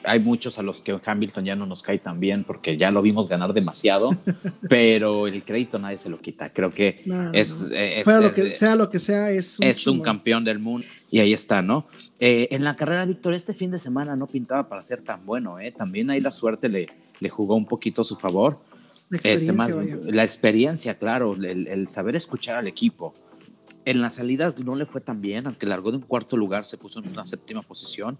hay 0.05 0.21
muchos 0.21 0.59
a 0.59 0.63
los 0.63 0.81
que 0.81 0.99
Hamilton 1.05 1.45
ya 1.45 1.57
no 1.57 1.67
nos 1.67 1.83
cae 1.83 1.99
tan 1.99 2.21
bien 2.21 2.45
porque 2.45 2.77
ya 2.77 2.91
lo 2.91 3.03
vimos 3.03 3.29
ganar 3.29 3.53
demasiado, 3.53 4.11
pero 4.69 5.27
el 5.27 5.45
crédito 5.45 5.79
nadie 5.79 5.99
se 5.99 6.09
lo 6.09 6.21
quita. 6.21 6.49
Creo 6.51 6.71
que 6.71 6.95
es, 7.33 7.63
lo 8.07 8.33
que, 8.33 8.51
sea 8.51 8.77
lo 8.77 8.89
que 8.89 8.99
sea, 8.99 9.31
es 9.31 9.59
un, 9.59 9.67
es 9.67 9.87
un 9.87 10.01
campeón 10.01 10.45
del 10.45 10.61
mundo 10.61 10.87
y 11.11 11.19
ahí 11.19 11.33
está, 11.33 11.61
¿no? 11.61 11.87
Eh, 12.19 12.49
en 12.51 12.65
la 12.65 12.75
carrera, 12.75 13.05
Víctor, 13.05 13.35
este 13.35 13.53
fin 13.53 13.71
de 13.71 13.79
semana 13.79 14.17
no 14.17 14.27
pintaba 14.27 14.69
para 14.69 14.81
ser 14.81 15.03
tan 15.03 15.25
bueno. 15.27 15.59
¿eh? 15.61 15.73
También 15.73 16.11
ahí 16.11 16.21
la 16.21 16.31
suerte 16.31 16.69
le, 16.69 16.87
le 17.21 17.29
jugó 17.29 17.57
un 17.57 17.67
poquito 17.67 18.03
a 18.03 18.05
su 18.05 18.17
favor. 18.17 18.59
La 19.11 19.19
este, 19.19 19.33
experiencia, 19.33 19.95
este, 19.95 20.13
la 20.13 20.25
experiencia 20.25 20.95
claro, 20.97 21.35
el, 21.35 21.69
el, 21.69 21.89
saber 21.89 22.17
escuchar 22.17 22.57
al 22.57 22.67
equipo. 22.67 23.13
En 23.85 24.01
la 24.01 24.11
salida 24.11 24.53
no 24.65 24.75
le 24.75 24.85
fue 24.85 25.01
tan 25.01 25.21
bien, 25.21 25.47
aunque 25.47 25.67
largó 25.67 25.93
de 25.93 25.99
un 25.99 26.03
cuarto 26.03 26.37
lugar, 26.37 26.65
se 26.65 26.77
puso 26.77 26.99
en 26.99 27.09
una 27.09 27.25
séptima 27.25 27.63
posición. 27.63 28.19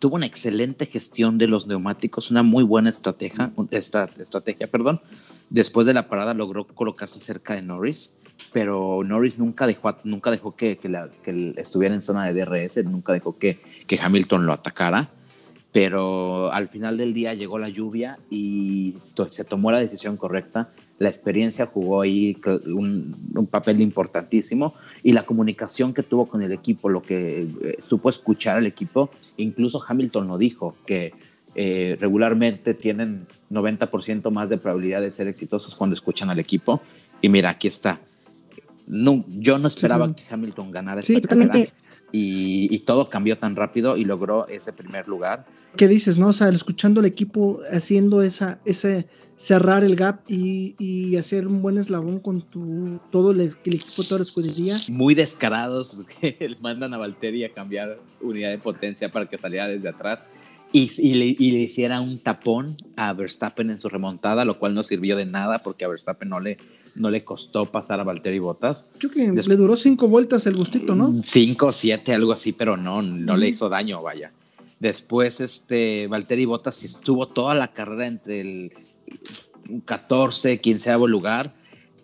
Tuvo 0.00 0.16
una 0.16 0.26
excelente 0.26 0.86
gestión 0.86 1.38
de 1.38 1.46
los 1.46 1.68
neumáticos, 1.68 2.32
una 2.32 2.42
muy 2.42 2.64
buena 2.64 2.90
estrategia, 2.90 3.52
esta, 3.70 4.08
estrategia 4.18 4.68
perdón. 4.68 5.00
Después 5.50 5.86
de 5.86 5.94
la 5.94 6.08
parada 6.08 6.34
logró 6.34 6.66
colocarse 6.66 7.20
cerca 7.20 7.54
de 7.54 7.62
Norris 7.62 8.12
pero 8.54 9.02
Norris 9.04 9.36
nunca 9.36 9.66
dejó, 9.66 9.96
nunca 10.04 10.30
dejó 10.30 10.52
que, 10.52 10.76
que, 10.76 10.88
la, 10.88 11.10
que 11.24 11.54
estuviera 11.56 11.92
en 11.92 12.02
zona 12.02 12.24
de 12.24 12.44
DRS, 12.44 12.84
nunca 12.84 13.12
dejó 13.12 13.36
que, 13.36 13.58
que, 13.88 13.98
Hamilton 14.00 14.46
lo 14.46 14.52
atacara, 14.52 15.08
pero 15.72 16.52
al 16.52 16.68
final 16.68 16.96
del 16.96 17.12
día 17.12 17.34
llegó 17.34 17.58
la 17.58 17.68
lluvia 17.68 18.16
y 18.30 18.94
se 19.28 19.44
tomó 19.44 19.72
la 19.72 19.80
decisión 19.80 20.16
correcta, 20.16 20.70
la 21.00 21.08
experiencia 21.08 21.66
jugó 21.66 22.02
ahí 22.02 22.36
un, 22.66 23.12
un 23.34 23.46
papel 23.48 23.80
importantísimo 23.80 24.72
y 25.02 25.10
la 25.10 25.24
comunicación 25.24 25.92
que 25.92 26.04
tuvo 26.04 26.24
con 26.26 26.40
el 26.40 26.52
equipo, 26.52 26.88
lo 26.88 27.02
que 27.02 27.48
eh, 27.60 27.76
supo 27.80 28.08
escuchar 28.08 28.58
al 28.58 28.68
equipo, 28.68 29.10
incluso 29.36 29.82
Hamilton 29.84 30.28
lo 30.28 30.38
dijo, 30.38 30.76
que 30.86 31.12
eh, 31.56 31.96
regularmente 31.98 32.74
tienen 32.74 33.26
90% 33.50 34.30
más 34.30 34.48
de 34.48 34.58
probabilidad 34.58 35.00
de 35.00 35.10
ser 35.10 35.26
exitosos 35.26 35.74
cuando 35.74 35.94
escuchan 35.94 36.30
al 36.30 36.38
equipo. 36.38 36.80
Y 37.20 37.28
mira, 37.28 37.50
aquí 37.50 37.68
está 37.68 38.00
no, 38.86 39.24
yo 39.28 39.58
no 39.58 39.68
esperaba 39.68 40.14
que 40.14 40.22
Hamilton 40.28 40.70
ganara 40.70 41.00
esta 41.00 41.20
carrera 41.20 41.66
y, 42.16 42.78
todo 42.80 43.10
cambió 43.10 43.36
tan 43.36 43.56
rápido 43.56 43.96
y 43.96 44.04
logró 44.04 44.46
ese 44.46 44.72
primer 44.72 45.08
lugar. 45.08 45.46
¿Qué 45.76 45.88
dices, 45.88 46.16
no? 46.16 46.28
O 46.28 46.32
sea, 46.32 46.48
escuchando 46.48 47.00
al 47.00 47.06
equipo 47.06 47.58
haciendo 47.72 48.22
esa, 48.22 48.60
ese 48.64 49.08
cerrar 49.34 49.82
el 49.82 49.96
gap 49.96 50.20
y, 50.28 51.16
hacer 51.16 51.46
un 51.46 51.62
buen 51.62 51.78
eslabón 51.78 52.20
con 52.20 52.42
tu, 52.42 53.00
todo 53.10 53.32
el, 53.32 53.40
equipo, 53.40 54.04
toda 54.04 54.18
la 54.18 54.24
escudería. 54.24 54.76
Muy 54.90 55.14
descarados 55.14 55.96
que 56.20 56.50
mandan 56.60 56.94
a 56.94 56.98
Valtteri 56.98 57.44
a 57.44 57.52
cambiar 57.52 57.98
unidad 58.20 58.50
de 58.50 58.58
potencia 58.58 59.10
para 59.10 59.28
que 59.28 59.36
saliera 59.36 59.68
desde 59.68 59.88
atrás 59.88 60.26
y, 60.76 61.14
le, 61.14 61.26
hiciera 61.60 62.00
un 62.00 62.18
tapón 62.18 62.76
a 62.96 63.12
Verstappen 63.12 63.70
en 63.70 63.78
su 63.78 63.88
remontada, 63.88 64.44
lo 64.44 64.58
cual 64.58 64.74
no 64.74 64.82
sirvió 64.82 65.16
de 65.16 65.24
nada 65.24 65.60
porque 65.60 65.84
a 65.84 65.88
Verstappen 65.88 66.28
no 66.28 66.40
le, 66.40 66.56
no 66.96 67.10
le 67.10 67.22
costó 67.22 67.64
pasar 67.64 68.00
a 68.00 68.02
Valtteri 68.02 68.40
Bottas. 68.40 68.90
Creo 68.98 69.12
que 69.12 69.30
le 69.30 69.56
duró 69.56 69.76
cinco 69.76 70.08
vueltas 70.08 70.48
el 70.48 70.56
gustito, 70.56 70.96
¿no? 70.96 71.14
Cinco, 71.22 71.70
siete, 71.70 72.12
algo 72.12 72.32
así, 72.32 72.52
pero 72.52 72.76
no, 72.76 73.02
no 73.02 73.36
le 73.36 73.46
hizo 73.46 73.68
daño, 73.68 74.02
vaya. 74.02 74.32
Después, 74.80 75.40
este, 75.40 76.08
Valtteri 76.08 76.44
Bottas 76.44 76.82
estuvo 76.82 77.28
toda 77.28 77.54
la 77.54 77.68
carrera 77.68 78.08
entre 78.08 78.40
el 78.40 78.72
14, 79.84 80.60
15 80.60 80.92
lugar 81.06 81.52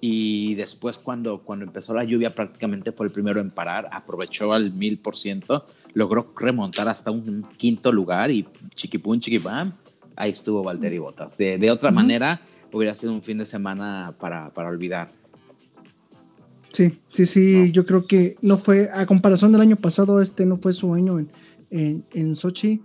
y 0.01 0.55
después 0.55 0.99
cuando, 0.99 1.43
cuando 1.43 1.65
empezó 1.65 1.95
la 1.95 2.05
lluvia 2.05 2.31
prácticamente 2.31 2.93
fue 2.93 3.07
el 3.07 3.13
primero 3.13 3.41
en 3.41 3.51
parar, 3.51 3.89
aprovechó 3.93 4.53
al 4.53 4.73
mil 4.73 4.99
por 4.99 5.17
ciento, 5.17 5.67
logró 5.93 6.33
remontar 6.37 6.89
hasta 6.89 7.11
un 7.11 7.45
quinto 7.57 7.93
lugar 7.93 8.31
y 8.31 8.47
chiquipum, 8.75 9.21
chiquipam, 9.21 9.73
ahí 10.17 10.31
estuvo 10.31 10.63
Valtteri 10.63 10.99
Bottas. 10.99 11.37
De, 11.37 11.59
de 11.59 11.71
otra 11.71 11.91
manera 11.91 12.41
hubiera 12.73 12.95
sido 12.95 13.13
un 13.13 13.23
fin 13.23 13.39
de 13.39 13.47
semana 13.47 14.15
para, 14.19 14.53
para 14.53 14.69
olvidar. 14.69 15.09
Sí, 16.73 16.93
sí, 17.11 17.27
sí, 17.27 17.73
yo 17.73 17.85
creo 17.85 18.07
que 18.07 18.37
no 18.43 18.57
fue, 18.57 18.89
a 18.93 19.05
comparación 19.05 19.53
del 19.53 19.61
año 19.61 19.77
pasado, 19.77 20.21
este 20.21 20.47
no 20.47 20.57
fue 20.57 20.73
su 20.73 20.95
año 20.95 21.19
en, 21.19 21.29
en, 21.71 22.05
en 22.15 22.37
Sochi. 22.37 22.81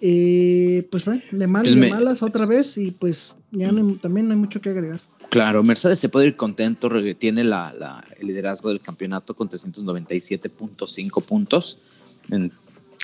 Eh, 0.00 0.86
pues 0.90 1.04
fue 1.04 1.22
de 1.32 1.46
malas, 1.46 1.72
pues 1.72 1.80
de 1.80 1.90
malas 1.90 2.22
otra 2.22 2.44
vez 2.44 2.76
y 2.76 2.90
pues 2.90 3.34
ya 3.50 3.70
también 4.00 4.26
no 4.26 4.32
hay 4.32 4.38
mucho 4.38 4.60
que 4.60 4.68
agregar. 4.68 5.00
Claro, 5.36 5.62
Mercedes 5.62 5.98
se 5.98 6.08
puede 6.08 6.28
ir 6.28 6.34
contento, 6.34 6.88
tiene 7.18 7.44
la, 7.44 8.02
el 8.18 8.26
liderazgo 8.26 8.70
del 8.70 8.80
campeonato 8.80 9.36
con 9.36 9.50
397.5 9.50 11.22
puntos 11.22 11.78
en, 12.30 12.50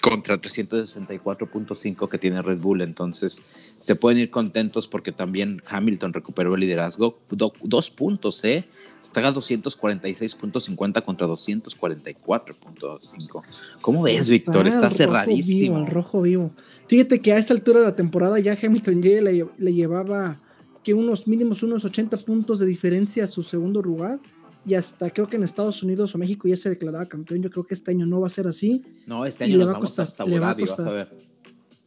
contra 0.00 0.40
364.5 0.40 2.08
que 2.08 2.16
tiene 2.16 2.40
Red 2.40 2.62
Bull. 2.62 2.80
Entonces 2.80 3.42
se 3.78 3.96
pueden 3.96 4.18
ir 4.18 4.30
contentos 4.30 4.88
porque 4.88 5.12
también 5.12 5.62
Hamilton 5.66 6.14
recuperó 6.14 6.54
el 6.54 6.62
liderazgo. 6.62 7.18
dos 7.28 7.90
puntos, 7.90 8.42
¿eh? 8.44 8.64
Está 9.02 9.20
a 9.28 9.34
246.50 9.34 11.04
contra 11.04 11.26
244.5. 11.26 13.42
¿Cómo 13.82 14.04
ves, 14.04 14.30
Víctor? 14.30 14.66
Está 14.66 14.90
cerradísimo. 14.90 15.80
el 15.80 15.86
rojo 15.86 16.22
vivo. 16.22 16.50
Fíjate 16.86 17.20
que 17.20 17.34
a 17.34 17.36
esta 17.36 17.52
altura 17.52 17.80
de 17.80 17.86
la 17.88 17.94
temporada 17.94 18.40
ya 18.40 18.56
Hamilton 18.58 19.02
ya 19.02 19.20
le, 19.20 19.46
le 19.58 19.74
llevaba 19.74 20.40
que 20.82 20.94
unos 20.94 21.26
mínimos 21.26 21.62
unos 21.62 21.84
80 21.84 22.16
puntos 22.18 22.58
de 22.58 22.66
diferencia 22.66 23.24
a 23.24 23.26
su 23.26 23.42
segundo 23.42 23.80
lugar 23.82 24.18
y 24.64 24.74
hasta 24.74 25.10
creo 25.10 25.26
que 25.26 25.36
en 25.36 25.42
Estados 25.42 25.82
Unidos 25.82 26.14
o 26.14 26.18
México 26.18 26.46
ya 26.46 26.56
se 26.56 26.70
declaraba 26.70 27.06
campeón. 27.06 27.42
Yo 27.42 27.50
creo 27.50 27.64
que 27.64 27.74
este 27.74 27.90
año 27.90 28.06
no 28.06 28.20
va 28.20 28.26
a 28.26 28.30
ser 28.30 28.46
así. 28.46 28.82
No, 29.06 29.24
este 29.24 29.44
año 29.44 29.58
nos 29.58 29.72
vamos 29.72 29.98
hasta 29.98 30.22
Abu 30.22 30.38
Dhabi, 30.38 30.64
vas 30.64 30.80
a 30.80 30.90
ver. 30.90 31.16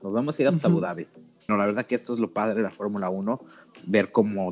Nos 0.04 0.14
vamos 0.14 0.38
a 0.38 0.42
ir 0.42 0.48
hasta 0.48 0.68
Abu 0.68 0.80
Dhabi. 0.80 1.08
No, 1.48 1.58
la 1.58 1.66
verdad 1.66 1.86
que 1.86 1.96
esto 1.96 2.14
es 2.14 2.20
lo 2.20 2.32
padre 2.32 2.56
de 2.56 2.64
la 2.64 2.72
Fórmula 2.72 3.10
1, 3.10 3.40
pues, 3.72 3.90
ver 3.92 4.12
cómo 4.12 4.52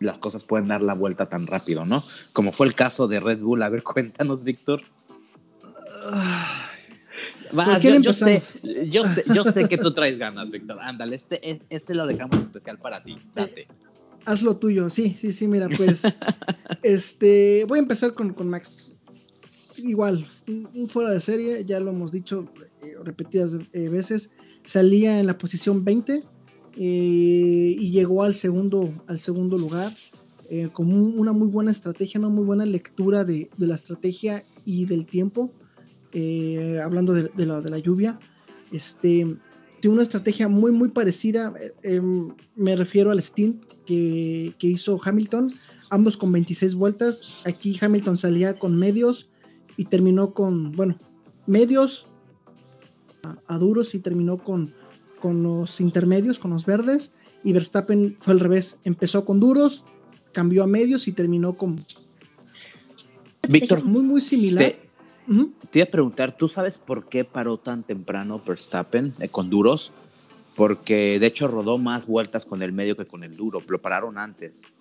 las 0.00 0.18
cosas 0.18 0.42
pueden 0.44 0.66
dar 0.66 0.82
la 0.82 0.94
vuelta 0.94 1.26
tan 1.26 1.46
rápido, 1.46 1.84
¿no? 1.86 2.02
Como 2.32 2.52
fue 2.52 2.66
el 2.66 2.74
caso 2.74 3.06
de 3.06 3.20
Red 3.20 3.40
Bull. 3.40 3.62
A 3.62 3.68
ver, 3.68 3.82
cuéntanos, 3.84 4.44
Víctor. 4.44 4.80
Va, 7.58 7.78
yo, 7.78 7.98
yo, 8.00 8.12
sé, 8.12 8.42
yo, 8.88 9.06
sé, 9.06 9.24
yo 9.34 9.44
sé 9.44 9.68
que 9.68 9.78
tú 9.78 9.94
traes 9.94 10.18
ganas, 10.18 10.50
Víctor. 10.50 10.78
Ándale, 10.82 11.16
este, 11.16 11.60
este 11.70 11.94
lo 11.94 12.06
dejamos 12.06 12.36
especial 12.42 12.78
para 12.78 13.02
ti. 13.02 13.14
Date 13.34 13.68
haz 14.26 14.42
lo 14.42 14.56
tuyo. 14.56 14.90
Sí, 14.90 15.16
sí, 15.18 15.32
sí, 15.32 15.48
mira, 15.48 15.68
pues. 15.74 16.02
este. 16.82 17.64
Voy 17.66 17.78
a 17.78 17.82
empezar 17.82 18.12
con, 18.12 18.34
Max. 18.48 18.96
Igual, 19.78 20.26
un 20.74 20.88
fuera 20.88 21.10
de 21.10 21.20
serie, 21.20 21.64
ya 21.64 21.80
lo 21.80 21.90
hemos 21.90 22.10
dicho 22.10 22.48
eh, 22.82 22.94
repetidas 23.02 23.52
eh, 23.72 23.88
veces. 23.88 24.30
Salía 24.64 25.20
en 25.20 25.26
la 25.26 25.38
posición 25.38 25.84
20 25.84 26.24
eh, 26.76 27.76
y 27.78 27.90
llegó 27.90 28.22
al 28.22 28.34
segundo, 28.34 28.92
al 29.06 29.18
segundo 29.18 29.56
lugar. 29.56 29.94
con 30.72 30.92
una 30.92 31.32
muy 31.32 31.48
buena 31.48 31.70
estrategia, 31.70 32.20
una 32.20 32.30
muy 32.30 32.44
buena 32.44 32.64
lectura 32.64 33.24
de, 33.24 33.50
la 33.58 33.74
estrategia 33.74 34.44
y 34.64 34.86
del 34.86 35.04
tiempo. 35.04 35.52
Hablando 36.82 37.12
de, 37.12 37.46
la, 37.46 37.60
de 37.60 37.70
la 37.70 37.78
lluvia. 37.78 38.18
Este, 38.72 39.24
tiene 39.80 39.94
una 39.94 40.02
estrategia 40.02 40.48
muy, 40.48 40.72
muy 40.72 40.88
parecida. 40.88 41.54
Em, 41.82 42.32
me 42.54 42.76
refiero 42.76 43.10
al 43.10 43.22
stint 43.22 43.62
que, 43.84 44.54
hizo 44.60 45.00
Hamilton, 45.02 45.52
ambos 45.90 46.16
con 46.16 46.32
26 46.32 46.74
vueltas. 46.74 47.42
Aquí 47.44 47.78
Hamilton 47.80 48.16
salía 48.16 48.58
con 48.58 48.76
medios 48.76 49.28
y 49.76 49.84
terminó 49.84 50.32
con, 50.32 50.72
bueno, 50.72 50.96
medios 51.46 52.12
a, 53.46 53.58
duros 53.58 53.94
y 53.94 53.98
terminó 53.98 54.42
con, 54.42 54.68
con 55.20 55.42
los 55.42 55.80
intermedios, 55.80 56.38
con 56.38 56.50
los 56.50 56.64
verdes. 56.64 57.12
Y 57.44 57.52
Verstappen 57.52 58.16
fue 58.20 58.32
al 58.32 58.40
revés, 58.40 58.78
empezó 58.84 59.24
con 59.24 59.38
duros, 59.38 59.84
cambió 60.32 60.64
a 60.64 60.66
medios 60.66 61.06
y 61.06 61.12
terminó 61.12 61.54
con... 61.54 61.80
Víctor, 63.48 63.84
muy, 63.84 64.02
muy 64.02 64.20
similar. 64.20 64.64
Te, 64.64 64.85
iba 65.72 65.84
a 65.84 65.90
preguntar, 65.90 66.36
¿tú 66.36 66.48
sabes 66.48 66.78
por 66.78 67.06
qué 67.06 67.24
paró 67.24 67.58
tan 67.58 67.82
temprano 67.82 68.40
Verstappen 68.46 69.14
eh, 69.20 69.28
con 69.28 69.50
duros? 69.50 69.92
porque 70.56 71.20
de 71.20 71.26
hecho 71.26 71.46
rodó 71.46 71.78
más 71.78 72.06
vueltas 72.06 72.46
con 72.46 72.62
el 72.62 72.72
medio 72.72 72.96
que 72.96 73.06
con 73.06 73.22
el 73.22 73.36
duro, 73.36 73.60
lo 73.68 73.80
pararon 73.80 74.18
antes. 74.18 74.72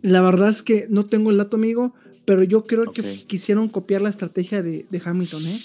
La 0.00 0.22
verdad 0.22 0.48
es 0.48 0.62
que 0.62 0.86
no 0.88 1.04
tengo 1.06 1.30
el 1.30 1.38
dato, 1.38 1.56
amigo, 1.56 1.92
pero 2.24 2.44
yo 2.44 2.62
creo 2.62 2.92
que 2.92 3.02
quisieron 3.26 3.68
copiar 3.68 4.00
la 4.00 4.08
estrategia 4.08 4.62
de, 4.62 4.86
Hamilton, 5.04 5.44
¿eh? 5.44 5.60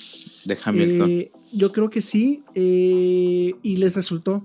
De 0.46 0.58
Hamilton. 0.62 1.10
Eh, 1.10 1.32
yo 1.51 1.72
creo 1.72 1.92
que 1.92 2.01
sí, 2.01 2.44
eh, 2.56 3.53
y 3.62 3.77
les 3.77 3.96
resultó. 3.96 4.44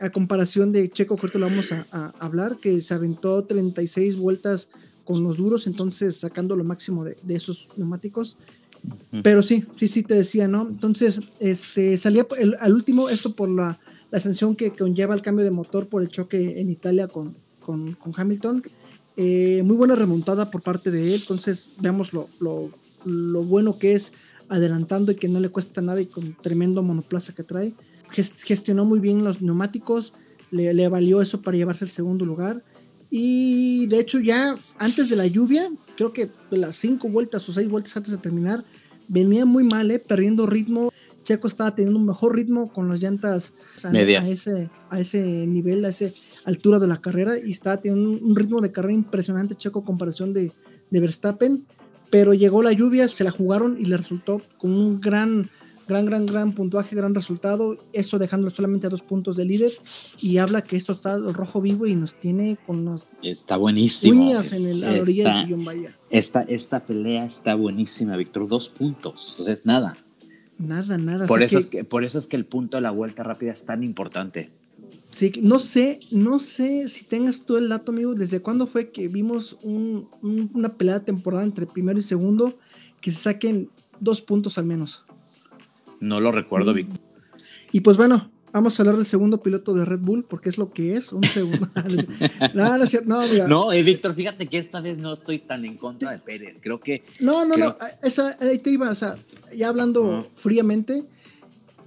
A 0.00 0.10
comparación 0.10 0.70
de 0.70 0.88
Checo, 0.88 1.16
que 1.16 1.38
lo 1.38 1.48
vamos 1.48 1.72
a, 1.72 2.12
hablar, 2.20 2.58
que 2.58 2.82
se 2.82 2.94
aventó 2.94 3.42
36 3.44 4.16
vueltas 4.16 4.68
con 5.04 5.24
los 5.24 5.38
duros, 5.38 5.66
entonces 5.66 6.16
sacando 6.16 6.54
lo 6.54 6.62
máximo 6.62 7.04
de, 7.04 7.16
esos 7.28 7.66
neumáticos. 7.76 8.36
Pero 9.22 9.42
sí, 9.42 9.64
sí, 9.76 9.88
sí 9.88 10.02
te 10.02 10.14
decía, 10.14 10.48
¿no? 10.48 10.62
Entonces, 10.62 11.20
este, 11.40 11.96
salía 11.96 12.26
al 12.60 12.74
último, 12.74 13.08
esto 13.08 13.34
por 13.34 13.48
la 13.48 13.78
la 14.10 14.20
sanción 14.20 14.56
que 14.56 14.72
conlleva 14.72 15.14
el 15.14 15.22
cambio 15.22 15.44
de 15.44 15.50
motor 15.50 15.88
por 15.88 16.02
el 16.02 16.08
choque 16.08 16.60
en 16.60 16.70
Italia 16.70 17.08
con, 17.08 17.36
con, 17.60 17.96
Hamilton. 18.16 18.62
Eh, 19.16 19.62
muy 19.64 19.76
buena 19.76 19.94
remontada 19.94 20.50
por 20.50 20.62
parte 20.62 20.90
de 20.90 21.14
él, 21.14 21.20
entonces 21.20 21.70
veamos 21.80 22.12
lo, 22.12 22.28
lo, 22.40 22.70
lo, 23.04 23.42
bueno 23.42 23.78
que 23.78 23.92
es 23.92 24.12
adelantando 24.48 25.12
y 25.12 25.16
que 25.16 25.28
no 25.28 25.40
le 25.40 25.48
cuesta 25.48 25.82
nada 25.82 26.00
y 26.00 26.06
con 26.06 26.36
tremendo 26.40 26.82
monoplaza 26.82 27.34
que 27.34 27.42
trae. 27.42 27.74
Gestionó 28.10 28.84
muy 28.84 29.00
bien 29.00 29.24
los 29.24 29.42
neumáticos, 29.42 30.12
le, 30.50 30.72
le 30.72 30.88
valió 30.88 31.20
eso 31.20 31.42
para 31.42 31.56
llevarse 31.56 31.84
el 31.84 31.90
segundo 31.90 32.24
lugar. 32.24 32.62
Y 33.10 33.86
de 33.86 34.00
hecho 34.00 34.20
ya 34.20 34.54
antes 34.78 35.08
de 35.08 35.16
la 35.16 35.26
lluvia, 35.26 35.68
creo 35.96 36.12
que 36.12 36.30
las 36.50 36.76
cinco 36.76 37.08
vueltas 37.08 37.48
o 37.48 37.52
seis 37.52 37.68
vueltas 37.68 37.96
antes 37.96 38.12
de 38.12 38.18
terminar, 38.18 38.64
venía 39.08 39.46
muy 39.46 39.64
mal, 39.64 39.90
eh, 39.90 39.98
perdiendo 39.98 40.46
ritmo 40.46 40.92
Checo 41.28 41.46
estaba 41.46 41.74
teniendo 41.74 41.98
un 41.98 42.06
mejor 42.06 42.34
ritmo 42.34 42.72
con 42.72 42.88
las 42.88 43.02
llantas 43.02 43.52
a, 43.84 43.90
Medias. 43.90 44.26
a 44.26 44.32
ese, 44.32 44.70
a 44.88 45.00
ese 45.00 45.46
nivel, 45.46 45.84
a 45.84 45.90
esa 45.90 46.06
altura 46.46 46.78
de 46.78 46.86
la 46.86 47.02
carrera 47.02 47.34
y 47.38 47.50
estaba 47.50 47.76
teniendo 47.76 48.12
un, 48.12 48.30
un 48.30 48.34
ritmo 48.34 48.62
de 48.62 48.72
carrera 48.72 48.94
impresionante 48.94 49.54
Checo 49.54 49.80
a 49.80 49.84
comparación 49.84 50.32
de, 50.32 50.50
de 50.90 51.00
Verstappen, 51.00 51.66
pero 52.10 52.32
llegó 52.32 52.62
la 52.62 52.72
lluvia, 52.72 53.08
se 53.08 53.24
la 53.24 53.30
jugaron 53.30 53.76
y 53.78 53.84
le 53.84 53.98
resultó 53.98 54.40
con 54.56 54.72
un 54.72 55.02
gran, 55.02 55.46
gran, 55.88 56.04
gran, 56.06 56.26
gran 56.26 56.52
puntuaje, 56.52 56.94
gran 56.94 57.14
resultado, 57.14 57.76
eso 57.92 58.18
dejándolo 58.18 58.50
solamente 58.54 58.86
a 58.86 58.90
dos 58.90 59.02
puntos 59.02 59.36
de 59.36 59.44
líder 59.46 59.72
y 60.20 60.36
habla 60.38 60.62
que 60.62 60.76
esto 60.76 60.92
está 60.92 61.16
rojo 61.18 61.60
vivo 61.60 61.86
y 61.86 61.94
nos 61.94 62.14
tiene 62.14 62.58
con 62.66 62.84
las 62.84 63.08
Está 63.22 63.56
buenísimo. 63.56 64.22
uñas 64.26 64.52
en 64.52 64.66
el, 64.66 64.84
a 64.84 64.92
la 64.92 65.02
orilla 65.02 65.32
del 65.32 65.42
sillón, 65.44 65.64
vaya. 65.64 65.96
Esta, 66.10 66.42
esta 66.42 66.84
pelea 66.86 67.24
está 67.24 67.54
buenísima, 67.54 68.16
Víctor. 68.16 68.48
Dos 68.48 68.68
puntos. 68.68 69.28
Entonces, 69.38 69.64
nada. 69.66 69.96
Nada, 70.58 70.98
nada. 70.98 71.24
o 71.24 71.28
Por 71.28 71.38
sea 71.38 71.46
eso, 71.46 71.56
que- 71.56 71.60
es 71.62 71.66
que, 71.68 71.84
por 71.84 72.04
eso 72.04 72.18
es 72.18 72.26
que 72.26 72.36
el 72.36 72.44
punto 72.44 72.76
de 72.76 72.82
la 72.82 72.90
vuelta 72.90 73.22
rápida 73.22 73.52
es 73.52 73.64
tan 73.64 73.82
importante. 73.82 74.50
Sí, 75.10 75.32
no 75.42 75.58
sé, 75.58 76.00
no 76.10 76.38
sé 76.38 76.88
si 76.88 77.04
tengas 77.04 77.44
tú 77.44 77.56
el 77.56 77.68
dato, 77.68 77.92
amigo, 77.92 78.14
desde 78.14 78.40
cuándo 78.40 78.66
fue 78.66 78.90
que 78.90 79.06
vimos 79.08 79.56
un- 79.62 80.08
un- 80.22 80.50
una 80.54 80.70
pelea 80.70 80.98
de 80.98 81.04
temporada 81.06 81.44
entre 81.44 81.66
primero 81.66 81.98
y 81.98 82.02
segundo 82.02 82.58
que 83.00 83.10
se 83.10 83.18
saquen 83.18 83.70
dos 84.00 84.22
puntos 84.22 84.58
al 84.58 84.64
menos. 84.66 85.04
No 86.00 86.20
lo 86.20 86.32
recuerdo, 86.32 86.72
Mm. 86.72 86.76
Víctor. 86.76 86.98
Y 87.72 87.80
pues 87.80 87.96
bueno, 87.96 88.30
vamos 88.52 88.78
a 88.78 88.82
hablar 88.82 88.96
del 88.96 89.04
segundo 89.06 89.40
piloto 89.40 89.74
de 89.74 89.84
Red 89.84 90.00
Bull, 90.00 90.24
porque 90.24 90.48
es 90.48 90.56
lo 90.58 90.70
que 90.72 90.94
es, 90.96 91.12
un 91.12 91.24
segundo. 91.24 91.68
no, 92.54 92.76
no 92.78 92.84
es 92.84 92.90
cierto, 92.90 93.08
no, 93.08 93.20
mira. 93.28 93.46
No, 93.46 93.72
eh, 93.72 93.82
Víctor, 93.82 94.14
fíjate 94.14 94.46
que 94.46 94.58
esta 94.58 94.80
vez 94.80 94.98
no 94.98 95.14
estoy 95.14 95.38
tan 95.40 95.64
en 95.64 95.76
contra 95.76 96.12
de 96.12 96.18
Pérez. 96.18 96.60
Creo 96.62 96.80
que 96.80 97.02
No, 97.20 97.44
no, 97.44 97.56
no, 97.56 97.76
esa, 98.02 98.36
ahí 98.40 98.58
te 98.58 98.70
iba, 98.70 98.88
o 98.88 98.94
sea, 98.94 99.16
ya 99.56 99.68
hablando 99.68 100.26
fríamente, 100.34 101.02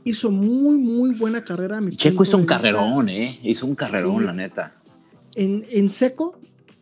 hizo 0.03 0.31
muy, 0.31 0.77
muy 0.77 1.15
buena 1.17 1.43
carrera. 1.43 1.77
a 1.77 1.81
mi 1.81 1.95
Checo 1.95 2.23
hizo 2.23 2.37
un 2.37 2.45
carrerón, 2.45 3.09
¿eh? 3.09 3.39
Hizo 3.43 3.65
un 3.65 3.75
carrerón, 3.75 4.19
Sí. 4.19 4.25
la 4.25 4.33
neta. 4.33 4.75
en, 5.35 5.63
en 5.71 5.89
seco 5.89 6.37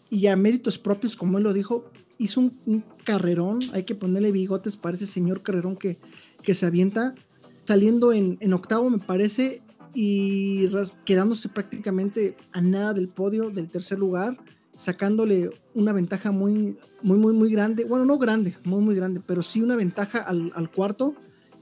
y 0.09 0.25
a 0.27 0.35
méritos 0.35 0.77
propios, 0.79 1.15
como 1.15 1.37
él 1.37 1.43
lo 1.43 1.53
dijo, 1.53 1.89
hizo 2.17 2.39
un, 2.41 2.57
un 2.65 2.83
carrerón. 3.09 3.57
Hay 3.73 3.85
que 3.85 3.95
ponerle 3.95 4.31
bigotes 4.31 4.77
para 4.77 4.95
ese 4.95 5.07
señor 5.07 5.41
carrerón 5.41 5.75
que, 5.75 5.97
que 6.43 6.53
se 6.53 6.67
avienta, 6.67 7.15
saliendo 7.65 8.13
en, 8.13 8.53
octavo, 8.53 8.87
me 8.91 8.99
parece, 8.99 9.63
y 9.95 10.69
quedándose 11.05 11.49
prácticamente 11.49 12.35
a 12.51 12.61
nada 12.61 12.93
del 12.93 13.09
podio 13.09 13.49
del 13.49 13.67
tercer 13.67 13.97
lugar, 13.97 14.37
sacándole 14.77 15.49
una 15.73 15.91
ventaja 15.91 16.31
muy, 16.31 16.77
muy, 17.01 17.17
muy, 17.17 17.33
muy 17.33 17.51
grande. 17.51 17.85
Bueno, 17.85 18.05
no 18.05 18.19
grande, 18.19 18.55
muy, 18.63 18.81
muy 18.81 18.93
grande, 18.93 19.21
pero 19.25 19.41
sí 19.41 19.59
una 19.59 19.75
ventaja 19.75 20.19
al, 20.19 20.69
cuarto. 20.69 21.15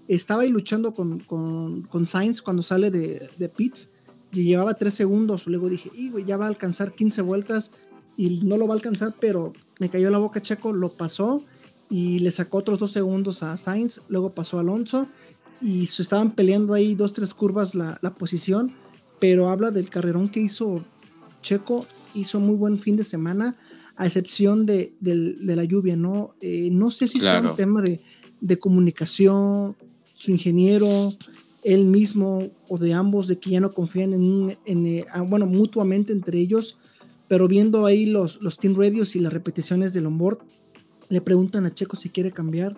Estaba 0.10 0.42
ahí 0.42 0.50
luchando 0.50 0.92
con, 0.92 1.20
con, 1.22 2.06
Sainz 2.06 2.42
cuando 2.42 2.62
sale 2.62 2.92
de, 2.92 3.26
de 3.38 3.48
pits 3.48 3.94
y 4.34 4.44
llevaba 4.44 4.74
3 4.74 4.94
segundos. 4.94 5.48
Luego 5.48 5.70
dije, 5.70 5.92
y 5.96 6.12
ya 6.26 6.36
va 6.36 6.44
a 6.44 6.50
alcanzar 6.50 6.94
15 6.94 7.22
vueltas 7.22 7.72
y 8.18 8.42
no 8.44 8.58
lo 8.58 8.68
va 8.68 8.74
a 8.74 8.78
alcanzar, 8.78 9.16
pero 9.18 9.54
me 9.80 9.90
cayó 9.90 10.10
la 10.10 10.18
boca 10.18 10.42
Checo, 10.42 10.74
lo 10.74 10.90
pasó 10.94 11.44
y 11.90 12.20
le 12.20 12.32
sacó 12.32 12.58
otros 12.60 12.80
2 12.80 12.92
segundos 12.92 13.44
a 13.44 13.56
Sainz. 13.58 14.02
Luego 14.10 14.34
pasó 14.34 14.60
Alonso 14.60 15.08
y 15.62 15.88
se 15.88 16.02
estaban 16.04 16.32
peleando 16.36 16.74
ahí 16.74 16.96
dos, 16.96 17.14
tres 17.14 17.34
curvas 17.34 17.76
la, 17.76 17.98
la 18.02 18.14
posición, 18.14 18.70
pero 19.20 19.50
habla 19.50 19.72
del 19.72 19.90
carrerón 19.90 20.30
que 20.30 20.40
hizo 20.42 20.84
Checo. 21.42 21.86
Hizo 22.14 22.40
muy 22.40 22.56
buen 22.56 22.78
fin 22.78 22.98
de 22.98 23.04
semana, 23.04 23.56
a 23.96 24.06
excepción 24.06 24.66
de, 24.66 24.94
de 25.00 25.56
la 25.56 25.64
lluvia, 25.64 25.96
¿no? 25.96 26.36
Eh, 26.42 26.70
no 26.72 26.92
sé 26.92 27.08
si 27.08 27.20
sea 27.20 27.34
Claro. 27.40 27.52
un 27.52 27.56
tema 27.58 27.82
de, 27.82 28.00
de 28.42 28.60
comunicación, 28.60 29.76
su 30.16 30.32
ingeniero, 30.32 31.12
él 31.64 31.86
mismo 31.86 32.40
o 32.70 32.78
de 32.78 32.94
ambos, 32.94 33.28
de 33.28 33.40
que 33.40 33.52
ya 33.52 33.60
no 33.60 33.70
confían 33.70 34.14
en, 34.14 34.24
un- 34.24 34.54
en, 34.66 34.86
eh, 34.88 35.06
ah, 35.12 35.22
bueno, 35.22 35.46
mutuamente 35.46 36.12
entre 36.14 36.40
ellos, 36.40 36.78
pero 37.28 37.48
viendo 37.48 37.86
ahí 37.86 38.06
los, 38.06 38.42
los 38.44 38.58
team 38.58 38.76
radios 38.76 39.16
y 39.16 39.20
las 39.20 39.34
repeticiones 39.34 39.94
del 39.94 40.06
onboard, 40.08 40.40
le 41.10 41.22
preguntan 41.22 41.66
a 41.66 41.74
Checo 41.74 41.96
si 41.96 42.10
quiere 42.10 42.32
cambiar 42.32 42.78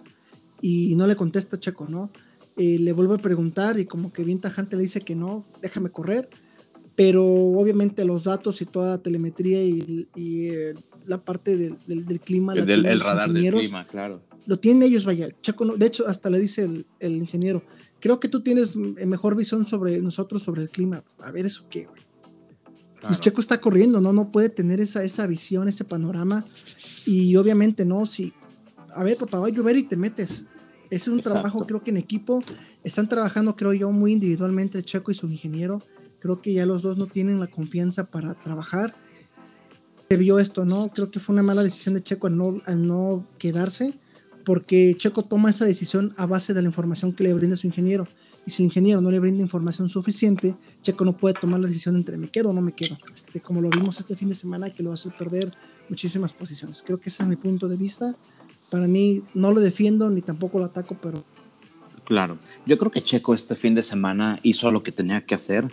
y 0.61 0.95
no 0.95 1.07
le 1.07 1.15
contesta 1.15 1.59
Checo, 1.59 1.87
¿no? 1.89 2.09
Eh, 2.57 2.77
le 2.79 2.91
vuelve 2.93 3.15
a 3.15 3.17
preguntar 3.17 3.79
y 3.79 3.85
como 3.85 4.11
que 4.11 4.23
bien 4.23 4.39
tajante 4.39 4.75
le 4.75 4.83
dice 4.83 4.99
que 4.99 5.15
no, 5.15 5.45
déjame 5.61 5.89
correr, 5.91 6.27
pero 6.95 7.23
obviamente 7.25 8.03
los 8.03 8.25
datos 8.25 8.61
y 8.61 8.65
toda 8.65 8.91
la 8.91 8.97
telemetría 8.97 9.63
y, 9.63 10.07
y, 10.15 10.47
eh, 10.49 10.73
la 11.05 11.23
parte 11.23 11.57
del, 11.57 11.75
del- 11.87 12.05
del 12.05 12.19
clima, 12.19 12.53
El, 12.53 12.65
del- 12.65 12.85
el 12.85 12.99
radar 12.99 13.31
del 13.31 13.51
clima, 13.53 13.85
claro. 13.85 14.21
lo 14.47 14.59
tienen 14.59 14.83
ellos, 14.83 15.05
vaya. 15.05 15.29
Checo 15.41 15.63
no, 15.65 15.75
de 15.77 15.85
hecho, 15.85 16.07
hasta 16.07 16.29
le 16.29 16.39
dice 16.39 16.63
el, 16.63 16.85
el 16.99 17.15
ingeniero, 17.15 17.63
creo 18.01 18.19
que 18.19 18.27
tú 18.27 18.41
tienes 18.41 18.75
mm, 18.75 19.05
mejor 19.07 19.35
visión 19.37 19.63
sobre 19.63 19.99
nosotros, 20.01 20.43
sobre 20.43 20.61
el 20.63 20.69
clima. 20.69 21.03
A 21.23 21.31
ver, 21.31 21.45
¿eso 21.45 21.63
qué, 21.69 21.85
güey? 21.85 22.01
Pues 23.01 23.17
claro. 23.17 23.23
Checo 23.23 23.41
está 23.41 23.61
corriendo, 23.61 24.01
¿no? 24.01 24.11
No 24.11 24.29
puede 24.29 24.49
tener 24.49 24.79
esa, 24.79 25.03
esa 25.03 25.25
visión, 25.25 25.67
ese 25.67 25.85
panorama. 25.85 26.43
Y 27.05 27.35
obviamente, 27.37 27.85
¿no? 27.85 28.05
Si, 28.05 28.33
a 28.93 29.03
ver, 29.03 29.15
papá, 29.17 29.39
va 29.39 29.47
a 29.47 29.49
llover 29.49 29.77
y 29.77 29.83
te 29.83 29.95
metes. 29.95 30.45
Ese 30.89 30.95
es 30.95 31.07
un 31.07 31.19
Exacto. 31.19 31.39
trabajo, 31.39 31.61
creo 31.61 31.83
que 31.83 31.91
en 31.91 31.97
equipo. 31.97 32.43
Están 32.83 33.07
trabajando, 33.07 33.55
creo 33.55 33.73
yo, 33.73 33.91
muy 33.91 34.11
individualmente 34.11 34.83
Checo 34.83 35.11
y 35.11 35.15
su 35.15 35.27
ingeniero. 35.27 35.79
Creo 36.19 36.41
que 36.41 36.51
ya 36.51 36.65
los 36.65 36.81
dos 36.81 36.97
no 36.97 37.05
tienen 37.05 37.39
la 37.39 37.47
confianza 37.47 38.03
para 38.03 38.33
trabajar. 38.33 38.93
Se 40.09 40.17
vio 40.17 40.39
esto, 40.39 40.65
¿no? 40.65 40.89
Creo 40.89 41.09
que 41.09 41.19
fue 41.19 41.33
una 41.33 41.43
mala 41.43 41.63
decisión 41.63 41.95
de 41.95 42.03
Checo 42.03 42.27
al 42.27 42.35
no, 42.35 42.57
al 42.65 42.85
no 42.85 43.25
quedarse, 43.37 43.93
porque 44.43 44.95
Checo 44.97 45.23
toma 45.23 45.51
esa 45.51 45.63
decisión 45.63 46.13
a 46.17 46.25
base 46.25 46.53
de 46.53 46.61
la 46.61 46.67
información 46.67 47.13
que 47.13 47.23
le 47.23 47.33
brinda 47.33 47.55
su 47.55 47.67
ingeniero. 47.67 48.05
Y 48.45 48.51
si 48.51 48.63
el 48.63 48.67
ingeniero 48.67 48.99
no 48.99 49.11
le 49.11 49.19
brinda 49.19 49.41
información 49.41 49.87
suficiente, 49.87 50.55
Checo 50.81 51.05
no 51.05 51.15
puede 51.15 51.33
tomar 51.33 51.59
la 51.59 51.67
decisión 51.67 51.95
entre 51.95 52.17
me 52.17 52.27
quedo 52.27 52.49
o 52.49 52.53
no 52.53 52.61
me 52.61 52.73
quedo. 52.73 52.97
Este, 53.13 53.41
como 53.41 53.61
lo 53.61 53.69
vimos 53.69 53.99
este 53.99 54.15
fin 54.15 54.29
de 54.29 54.35
semana, 54.35 54.69
que 54.69 54.83
lo 54.83 54.93
hace 54.93 55.09
perder 55.11 55.53
muchísimas 55.89 56.33
posiciones. 56.33 56.83
Creo 56.85 56.99
que 56.99 57.09
ese 57.09 57.23
es 57.23 57.29
mi 57.29 57.35
punto 57.35 57.67
de 57.67 57.77
vista. 57.77 58.15
Para 58.69 58.87
mí, 58.87 59.23
no 59.33 59.51
lo 59.51 59.59
defiendo 59.59 60.09
ni 60.09 60.21
tampoco 60.21 60.59
lo 60.59 60.65
ataco, 60.65 60.97
pero 61.01 61.23
Claro. 62.09 62.39
Yo 62.65 62.79
creo 62.79 62.91
que 62.91 63.03
Checo 63.03 63.35
este 63.35 63.55
fin 63.55 63.75
de 63.75 63.83
semana 63.83 64.39
hizo 64.41 64.71
lo 64.71 64.81
que 64.81 64.91
tenía 64.91 65.25
que 65.27 65.35
hacer. 65.35 65.67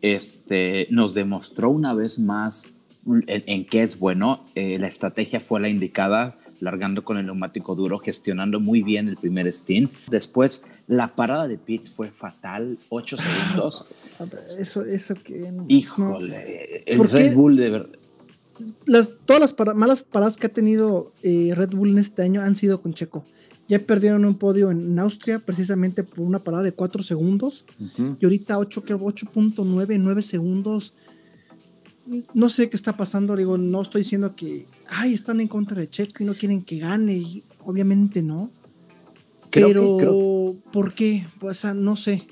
Este, 0.00 0.86
nos 0.90 1.14
demostró 1.14 1.68
una 1.68 1.94
vez 1.94 2.20
más 2.20 2.82
en, 3.06 3.24
en 3.26 3.66
qué 3.66 3.82
es 3.82 3.98
bueno. 3.98 4.44
Eh, 4.54 4.78
la 4.78 4.86
estrategia 4.86 5.40
fue 5.40 5.58
la 5.58 5.68
indicada, 5.68 6.38
largando 6.60 7.02
con 7.02 7.18
el 7.18 7.26
neumático 7.26 7.74
duro, 7.74 7.98
gestionando 7.98 8.60
muy 8.60 8.82
bien 8.82 9.08
el 9.08 9.16
primer 9.16 9.52
stint. 9.52 9.92
Después, 10.08 10.84
la 10.86 11.16
parada 11.16 11.48
de 11.48 11.58
pits 11.58 11.90
fue 11.90 12.08
fatal, 12.12 12.78
8 12.88 13.16
segundos. 13.16 13.86
eso, 14.58 14.84
eso 14.84 15.14
que. 15.14 15.38
no- 15.52 15.64
Híjole, 15.68 16.82
el 16.86 16.98
¿Por 16.98 17.10
Red? 17.10 17.34
Bull 17.34 17.56
de 17.56 17.70
verdad. 17.70 17.98
las, 18.86 19.14
todas 19.24 19.40
las 19.40 19.52
para- 19.52 19.74
malas 19.74 20.02
paradas 20.04 20.36
que 20.36 20.46
ha 20.46 20.52
tenido 20.52 21.12
eh, 21.22 21.52
Red 21.54 21.70
Bull 21.70 21.90
en 21.90 21.98
este 21.98 22.22
año 22.22 22.40
han 22.42 22.54
sido 22.54 22.80
con 22.82 22.92
Checo. 22.94 23.22
Ya 23.68 23.78
perdieron 23.78 24.24
un 24.24 24.34
podio 24.34 24.70
en, 24.72 24.80
en 24.82 24.98
Austria 24.98 25.38
precisamente 25.38 26.02
por 26.02 26.20
una 26.20 26.40
parada 26.40 26.64
de 26.64 26.72
4 26.72 27.02
segundos 27.04 27.64
Ujú. 27.78 28.16
y 28.20 28.24
ahorita 28.24 28.58
8, 28.58 28.82
creo 28.82 28.98
8.9, 28.98 29.96
9 30.00 30.22
segundos. 30.22 30.92
No 32.34 32.48
sé 32.48 32.68
qué 32.68 32.76
está 32.76 32.96
pasando, 32.96 33.36
digo, 33.36 33.56
no 33.56 33.80
estoy 33.82 34.02
diciendo 34.02 34.34
que, 34.34 34.66
ay, 34.88 35.14
están 35.14 35.40
en 35.40 35.46
contra 35.46 35.78
de 35.78 35.88
Checo 35.88 36.24
y 36.24 36.26
no 36.26 36.34
quieren 36.34 36.64
que 36.64 36.78
gane, 36.78 37.12
y 37.18 37.44
obviamente 37.64 38.22
no. 38.22 38.50
Creo 39.50 39.68
que- 39.68 39.74
pero, 39.74 39.96
creo- 39.96 40.56
¿por 40.72 40.92
qué? 40.94 41.24
O 41.40 41.54
sea, 41.54 41.72
no 41.72 41.94
sé. 41.94 42.26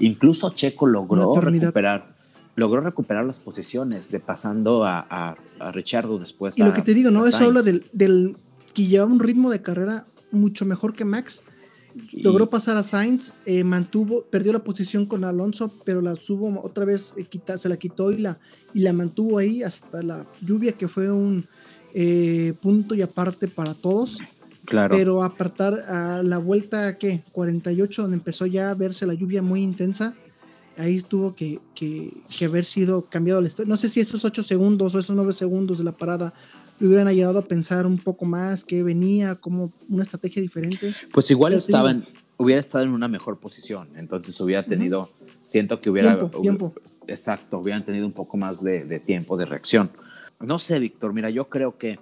Incluso 0.00 0.50
Checo 0.50 0.86
logró 0.86 1.22
recuperar, 1.66 2.16
logró 2.56 2.80
recuperar 2.80 3.24
las 3.24 3.40
posiciones 3.40 4.10
de 4.10 4.20
pasando 4.20 4.84
a, 4.84 5.06
a, 5.10 5.36
a 5.60 5.72
Richardo 5.72 6.18
después. 6.18 6.58
Y 6.58 6.62
a- 6.62 6.66
lo 6.66 6.72
que 6.72 6.82
te 6.82 6.94
digo, 6.94 7.10
¿no? 7.10 7.26
Eso 7.26 7.44
habla 7.44 7.62
del, 7.62 7.84
del 7.92 8.36
que 8.74 8.86
llevaba 8.86 9.10
un 9.12 9.20
ritmo 9.20 9.50
de 9.50 9.60
carrera 9.62 10.06
mucho 10.30 10.64
mejor 10.64 10.92
que 10.92 11.04
Max. 11.04 11.42
Y- 12.12 12.22
Logró 12.22 12.48
pasar 12.48 12.76
a 12.76 12.82
Sainz, 12.84 13.32
eh, 13.44 13.64
mantuvo, 13.64 14.22
perdió 14.30 14.52
la 14.52 14.60
posición 14.62 15.04
con 15.06 15.24
Alonso, 15.24 15.72
pero 15.84 16.00
la 16.00 16.14
subo 16.14 16.60
otra 16.62 16.84
vez, 16.84 17.12
eh, 17.16 17.24
quita- 17.24 17.58
se 17.58 17.68
la 17.68 17.76
quitó 17.76 18.12
y 18.12 18.18
la, 18.18 18.38
y 18.74 18.80
la 18.80 18.92
mantuvo 18.92 19.38
ahí 19.38 19.62
hasta 19.64 20.02
la 20.02 20.24
lluvia, 20.40 20.72
que 20.72 20.86
fue 20.86 21.10
un 21.10 21.44
eh, 21.94 22.54
punto 22.62 22.94
y 22.94 23.02
aparte 23.02 23.48
para 23.48 23.74
todos. 23.74 24.18
Claro. 24.68 24.94
Pero 24.96 25.22
apartar 25.22 25.72
a 25.88 26.22
la 26.22 26.36
vuelta, 26.38 26.98
¿qué? 26.98 27.22
48, 27.32 28.02
donde 28.02 28.16
empezó 28.18 28.44
ya 28.46 28.70
a 28.70 28.74
verse 28.74 29.06
la 29.06 29.14
lluvia 29.14 29.40
muy 29.40 29.62
intensa, 29.62 30.14
ahí 30.76 31.00
tuvo 31.00 31.34
que, 31.34 31.58
que, 31.74 32.12
que 32.36 32.44
haber 32.44 32.64
sido 32.64 33.02
cambiado 33.06 33.40
el 33.40 33.46
esto- 33.46 33.64
No 33.64 33.76
sé 33.78 33.88
si 33.88 34.00
esos 34.00 34.24
8 34.24 34.42
segundos 34.42 34.94
o 34.94 34.98
esos 34.98 35.16
9 35.16 35.32
segundos 35.32 35.78
de 35.78 35.84
la 35.84 35.92
parada 35.92 36.34
le 36.80 36.86
hubieran 36.86 37.08
ayudado 37.08 37.38
a 37.38 37.42
pensar 37.42 37.86
un 37.86 37.98
poco 37.98 38.24
más 38.26 38.62
qué 38.64 38.82
venía, 38.82 39.34
como 39.36 39.72
una 39.88 40.02
estrategia 40.02 40.42
diferente. 40.42 40.92
Pues 41.12 41.30
igual 41.30 41.52
Pero 41.52 41.62
te 41.64 41.70
estaba 41.70 41.92
digo- 41.94 42.06
en- 42.06 42.12
hubiera 42.36 42.60
estado 42.60 42.84
en 42.84 42.90
una 42.92 43.08
mejor 43.08 43.40
posición, 43.40 43.88
entonces 43.96 44.38
hubiera 44.40 44.64
tenido, 44.66 45.08
siento 45.42 45.80
que 45.80 45.90
hubiera, 45.90 46.16
Tiempo, 46.18 46.40
tiempo. 46.40 46.74
exacto, 47.08 47.58
hubieran 47.58 47.84
tenido 47.84 48.06
un 48.06 48.12
poco 48.12 48.36
más 48.36 48.62
de, 48.62 48.84
de 48.84 49.00
tiempo 49.00 49.36
de 49.36 49.46
reacción. 49.46 49.90
No 50.38 50.58
sé, 50.60 50.78
Víctor, 50.78 51.12
mira, 51.14 51.30
yo 51.30 51.48
creo 51.48 51.76
que 51.78 51.98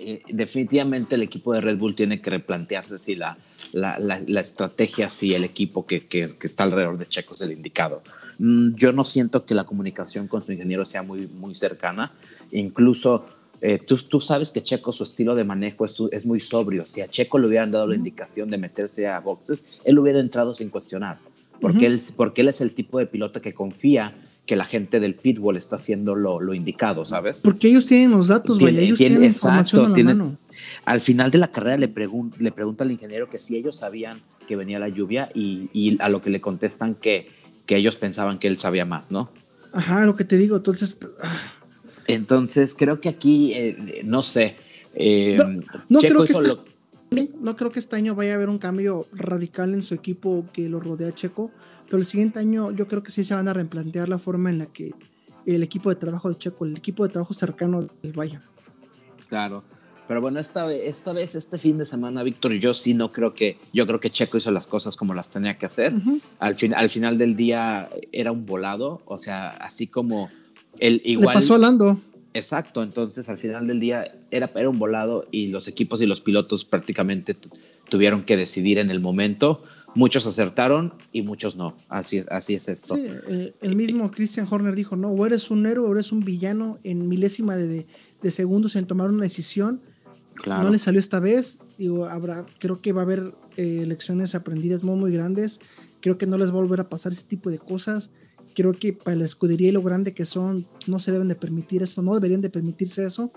eh, 0.00 0.22
definitivamente 0.28 1.14
el 1.14 1.22
equipo 1.22 1.52
de 1.52 1.60
Red 1.60 1.78
Bull 1.78 1.94
tiene 1.94 2.20
que 2.20 2.30
replantearse 2.30 2.98
si 2.98 3.14
la, 3.14 3.36
la, 3.72 3.98
la, 3.98 4.40
estrategia 4.40 5.08
si 5.08 5.34
el 5.34 5.44
equipo 5.44 5.86
que, 5.86 6.06
que, 6.06 6.28
está 6.42 6.64
alrededor 6.64 6.98
de 6.98 7.06
Checo 7.06 7.34
es 7.34 7.40
el 7.42 7.52
indicado. 7.52 8.02
Mm, 8.38 8.74
yo 8.74 8.92
no 8.92 9.04
siento 9.04 9.44
que 9.44 9.54
la 9.54 9.64
comunicación 9.64 10.28
con 10.28 10.40
su 10.40 10.52
ingeniero 10.52 10.84
sea 10.84 11.02
muy, 11.02 11.26
muy 11.26 11.54
cercana. 11.54 12.12
Incluso 12.52 13.24
eh, 13.60 13.78
tú, 13.78 13.96
tú, 14.08 14.20
sabes 14.20 14.50
que 14.50 14.62
Checo, 14.62 14.92
su 14.92 15.04
estilo 15.04 15.34
de 15.34 15.44
manejo 15.44 15.84
es, 15.84 15.96
es, 16.12 16.26
muy 16.26 16.40
sobrio. 16.40 16.86
Si 16.86 17.00
a 17.00 17.08
Checo 17.08 17.38
le 17.38 17.46
hubieran 17.46 17.70
dado 17.70 17.86
la 17.86 17.94
indicación 17.94 18.48
de 18.48 18.58
meterse 18.58 19.06
a 19.06 19.20
boxes, 19.20 19.80
él 19.84 19.98
hubiera 19.98 20.20
entrado 20.20 20.54
sin 20.54 20.70
cuestionar. 20.70 21.18
Porque, 21.60 21.86
él, 21.86 22.00
porque 22.16 22.40
él 22.40 22.48
es 22.48 22.60
el 22.60 22.72
tipo 22.72 22.98
de 22.98 23.06
piloto 23.06 23.42
que 23.42 23.52
confía 23.52 24.14
que 24.50 24.56
la 24.56 24.64
gente 24.64 24.98
del 24.98 25.14
pitbull 25.14 25.56
está 25.56 25.76
haciendo 25.76 26.16
lo, 26.16 26.40
lo 26.40 26.54
indicado, 26.54 27.04
¿sabes? 27.04 27.42
Porque 27.44 27.68
ellos 27.68 27.86
tienen 27.86 28.10
los 28.10 28.26
datos, 28.26 28.58
vaya, 28.58 28.80
ellos 28.80 28.98
tienen, 28.98 29.22
información 29.22 29.86
a 29.86 29.96
la 29.96 30.02
mano. 30.02 30.36
Al 30.84 31.00
final 31.00 31.30
de 31.30 31.38
la 31.38 31.46
carrera 31.52 31.76
le, 31.76 31.86
le 31.86 32.50
pregunta 32.50 32.82
al 32.82 32.90
ingeniero 32.90 33.30
que 33.30 33.38
si 33.38 33.54
ellos 33.54 33.76
sabían 33.76 34.18
que 34.48 34.56
venía 34.56 34.80
la 34.80 34.88
lluvia 34.88 35.30
y, 35.36 35.70
y, 35.72 36.02
a 36.02 36.08
lo 36.08 36.20
que 36.20 36.30
le 36.30 36.40
contestan 36.40 36.96
que, 36.96 37.26
que 37.64 37.76
ellos 37.76 37.94
pensaban 37.94 38.40
que 38.40 38.48
él 38.48 38.58
sabía 38.58 38.84
más, 38.84 39.12
¿no? 39.12 39.30
Ajá, 39.72 40.04
lo 40.04 40.16
que 40.16 40.24
te 40.24 40.36
digo, 40.36 40.56
entonces... 40.56 40.98
Ah. 41.22 41.38
Entonces 42.08 42.74
creo 42.76 43.00
que 43.00 43.08
aquí, 43.08 43.52
eh, 43.54 44.02
no 44.04 44.24
sé. 44.24 44.56
Eh, 44.96 45.38
no, 45.88 46.00
creo 46.00 46.24
que 46.24 46.32
este, 46.32 46.56
no 47.40 47.56
creo 47.56 47.70
que 47.70 47.78
este 47.78 47.96
año 47.96 48.14
vaya 48.14 48.32
a 48.32 48.34
haber 48.36 48.48
un 48.48 48.58
cambio 48.58 49.04
radical 49.12 49.74
en 49.74 49.82
su 49.82 49.94
equipo 49.94 50.44
que 50.52 50.68
lo 50.68 50.80
rodea 50.80 51.12
Checo, 51.12 51.50
pero 51.86 51.98
el 51.98 52.06
siguiente 52.06 52.38
año 52.38 52.70
yo 52.70 52.86
creo 52.86 53.02
que 53.02 53.10
sí 53.10 53.24
se 53.24 53.34
van 53.34 53.48
a 53.48 53.52
replantear 53.52 54.08
la 54.08 54.18
forma 54.18 54.50
en 54.50 54.58
la 54.58 54.66
que 54.66 54.94
el 55.46 55.62
equipo 55.62 55.88
de 55.88 55.96
trabajo 55.96 56.28
de 56.28 56.38
Checo, 56.38 56.64
el 56.64 56.76
equipo 56.76 57.04
de 57.04 57.12
trabajo 57.12 57.34
cercano 57.34 57.82
del 57.82 58.12
vaya. 58.12 58.38
Claro. 59.28 59.62
Pero 60.06 60.20
bueno, 60.20 60.40
esta 60.40 60.64
vez, 60.64 60.82
esta 60.84 61.12
vez, 61.12 61.36
este 61.36 61.56
fin 61.56 61.78
de 61.78 61.84
semana, 61.84 62.24
Víctor, 62.24 62.52
yo 62.54 62.74
sí 62.74 62.94
no 62.94 63.08
creo 63.08 63.32
que, 63.32 63.58
yo 63.72 63.86
creo 63.86 64.00
que 64.00 64.10
Checo 64.10 64.38
hizo 64.38 64.50
las 64.50 64.66
cosas 64.66 64.96
como 64.96 65.14
las 65.14 65.30
tenía 65.30 65.56
que 65.56 65.66
hacer. 65.66 65.94
al, 66.40 66.56
fin, 66.56 66.74
al 66.74 66.90
final 66.90 67.16
del 67.16 67.36
día 67.36 67.88
era 68.10 68.32
un 68.32 68.44
volado, 68.44 69.02
o 69.04 69.18
sea, 69.18 69.48
así 69.48 69.86
como 69.86 70.28
el 70.80 71.00
igual. 71.04 71.28
Le 71.28 71.34
pasó 71.34 71.54
hablando. 71.54 72.00
Exacto, 72.32 72.82
entonces 72.82 73.28
al 73.28 73.38
final 73.38 73.66
del 73.66 73.80
día 73.80 74.14
era, 74.30 74.48
era 74.54 74.68
un 74.68 74.78
volado 74.78 75.26
y 75.32 75.50
los 75.50 75.66
equipos 75.66 76.00
y 76.00 76.06
los 76.06 76.20
pilotos 76.20 76.64
prácticamente 76.64 77.36
tuvieron 77.88 78.22
que 78.22 78.36
decidir 78.36 78.78
en 78.78 78.90
el 78.90 79.00
momento. 79.00 79.62
Muchos 79.96 80.26
acertaron 80.26 80.94
y 81.12 81.22
muchos 81.22 81.56
no. 81.56 81.74
Así 81.88 82.18
es, 82.18 82.28
así 82.28 82.54
es 82.54 82.68
esto. 82.68 82.94
Sí, 82.94 83.06
eh, 83.28 83.54
el 83.60 83.74
mismo 83.74 84.10
Christian 84.12 84.46
Horner 84.48 84.76
dijo, 84.76 84.94
no, 84.94 85.08
o 85.08 85.26
eres 85.26 85.50
un 85.50 85.66
héroe 85.66 85.88
o 85.88 85.92
eres 85.92 86.12
un 86.12 86.20
villano 86.20 86.78
en 86.84 87.08
milésima 87.08 87.56
de, 87.56 87.86
de 88.22 88.30
segundos 88.30 88.76
en 88.76 88.86
tomar 88.86 89.10
una 89.10 89.24
decisión 89.24 89.80
no 90.46 90.70
le 90.70 90.78
salió 90.78 91.00
esta 91.00 91.20
vez. 91.20 91.58
Digo, 91.78 92.06
habrá, 92.06 92.44
creo 92.58 92.80
que 92.80 92.92
va 92.92 93.02
a 93.02 93.04
haber 93.04 93.24
eh, 93.56 93.84
lecciones 93.86 94.34
aprendidas 94.34 94.82
muy, 94.82 94.96
muy 94.96 95.12
grandes. 95.12 95.60
Creo 96.00 96.18
que 96.18 96.26
no 96.26 96.38
les 96.38 96.48
va 96.48 96.54
a 96.54 96.62
volver 96.62 96.80
a 96.80 96.88
pasar 96.88 97.12
ese 97.12 97.24
tipo 97.24 97.50
de 97.50 97.58
cosas. 97.58 98.10
Creo 98.54 98.72
que 98.72 98.92
para 98.92 99.16
la 99.16 99.24
escudería 99.24 99.68
y 99.68 99.72
lo 99.72 99.82
grande 99.82 100.12
que 100.12 100.26
son, 100.26 100.66
no 100.86 100.98
se 100.98 101.12
deben 101.12 101.28
de 101.28 101.34
permitir 101.34 101.82
eso, 101.82 102.02
no 102.02 102.14
deberían 102.14 102.40
de 102.40 102.50
permitirse 102.50 103.04
eso. 103.04 103.30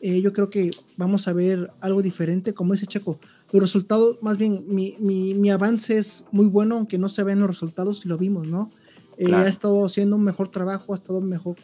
Eh, 0.00 0.20
yo 0.20 0.32
creo 0.32 0.50
que 0.50 0.70
vamos 0.96 1.28
a 1.28 1.32
ver 1.32 1.70
algo 1.80 2.02
diferente, 2.02 2.52
como 2.52 2.74
ese 2.74 2.86
Checo. 2.86 3.18
Los 3.52 3.62
resultados, 3.62 4.18
más 4.20 4.36
bien, 4.36 4.64
mi, 4.68 4.96
mi, 4.98 5.34
mi 5.34 5.50
avance 5.50 5.96
es 5.96 6.24
muy 6.30 6.46
bueno, 6.46 6.76
aunque 6.76 6.98
no 6.98 7.08
se 7.08 7.22
ven 7.22 7.40
los 7.40 7.48
resultados, 7.48 8.04
lo 8.04 8.18
vimos, 8.18 8.48
¿no? 8.48 8.68
Eh, 9.16 9.32
ha 9.32 9.46
estado 9.46 9.86
haciendo 9.86 10.16
un 10.16 10.24
mejor 10.24 10.48
trabajo, 10.48 10.92
ha 10.92 10.96
estado 10.96 11.20
mejor 11.20 11.56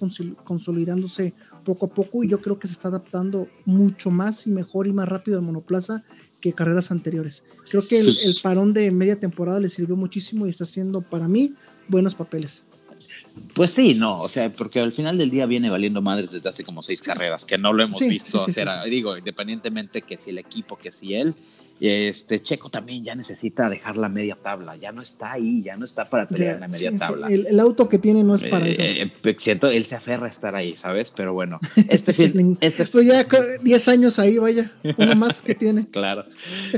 consolidándose 0.45 1.35
poco 1.65 1.87
a 1.87 1.89
poco 1.89 2.23
y 2.23 2.29
yo 2.29 2.41
creo 2.41 2.59
que 2.59 2.69
se 2.69 2.75
está 2.75 2.89
adaptando 2.89 3.49
mucho 3.65 4.11
más 4.11 4.47
y 4.47 4.53
mejor 4.53 4.87
y 4.87 4.93
más 4.93 5.09
rápido 5.09 5.39
al 5.39 5.45
monoplaza 5.45 6.05
que 6.41 6.53
carreras 6.53 6.91
anteriores. 6.91 7.45
Creo 7.69 7.87
que 7.87 7.99
el, 7.99 8.09
el 8.09 8.37
parón 8.43 8.73
de 8.73 8.91
media 8.93 9.19
temporada 9.19 9.59
le 9.59 9.69
sirvió 9.69 9.97
muchísimo 9.97 10.47
y 10.47 10.51
está 10.51 10.65
haciendo 10.65 11.03
para 11.03 11.29
mí 11.29 11.55
buenos 11.89 12.15
papeles. 12.15 12.65
Pues 13.55 13.73
sí, 13.73 13.95
no, 13.95 14.21
o 14.21 14.29
sea, 14.29 14.51
porque 14.53 14.81
al 14.81 14.93
final 14.93 15.19
del 15.19 15.31
día 15.31 15.47
viene 15.47 15.71
valiendo 15.71 16.01
madres 16.01 16.31
desde 16.31 16.49
hace 16.49 16.65
como 16.65 16.83
seis 16.83 17.03
carreras, 17.03 17.45
que 17.45 17.59
no 17.59 17.73
lo 17.73 17.83
hemos 17.83 18.01
visto 18.01 18.43
hacer, 18.43 18.69
digo, 18.87 19.17
independientemente 19.17 20.03
que 20.03 20.17
si 20.17 20.31
el 20.31 20.39
equipo, 20.39 20.77
que 20.77 20.93
si 20.93 21.15
él, 21.15 21.35
este 21.89 22.43
Checo 22.43 22.69
también 22.69 23.03
ya 23.03 23.15
necesita 23.15 23.69
dejar 23.69 23.97
la 23.97 24.11
media 24.11 24.37
tabla, 24.37 24.77
ya 24.77 24.93
no 24.93 25.01
está 25.01 25.33
ahí, 25.33 25.63
ya 25.63 25.77
no 25.77 25.87
está 25.87 26.11
para 26.11 26.27
pelear 26.27 26.57
en 26.57 26.61
la 26.61 26.69
media 26.69 26.97
tabla. 26.97 27.29
El, 27.29 27.59
auto 27.59 27.89
que 27.89 27.99
tiene 27.99 28.23
no 28.23 28.35
es 28.35 28.43
para 28.43 28.69
eso. 28.69 28.83
Eh, 28.83 29.11
eh, 29.23 29.37
siento, 29.39 29.69
él 29.69 29.87
se 29.87 29.97
aferra 29.97 30.27
a 30.27 30.29
estar 30.29 30.55
ahí, 30.55 30.77
¿sabes? 30.77 31.11
Pero 31.11 31.33
bueno, 31.33 31.59
este 31.89 32.13
fin, 32.13 32.59
este 32.61 32.85
pues 32.85 33.07
ya 33.07 33.27
10 33.63 33.89
años 33.89 34.19
ahí, 34.19 34.37
vaya, 34.37 34.71
uno 34.99 35.17
más 35.17 35.41
que 35.41 35.55
tiene. 35.55 35.87
claro. 35.91 36.27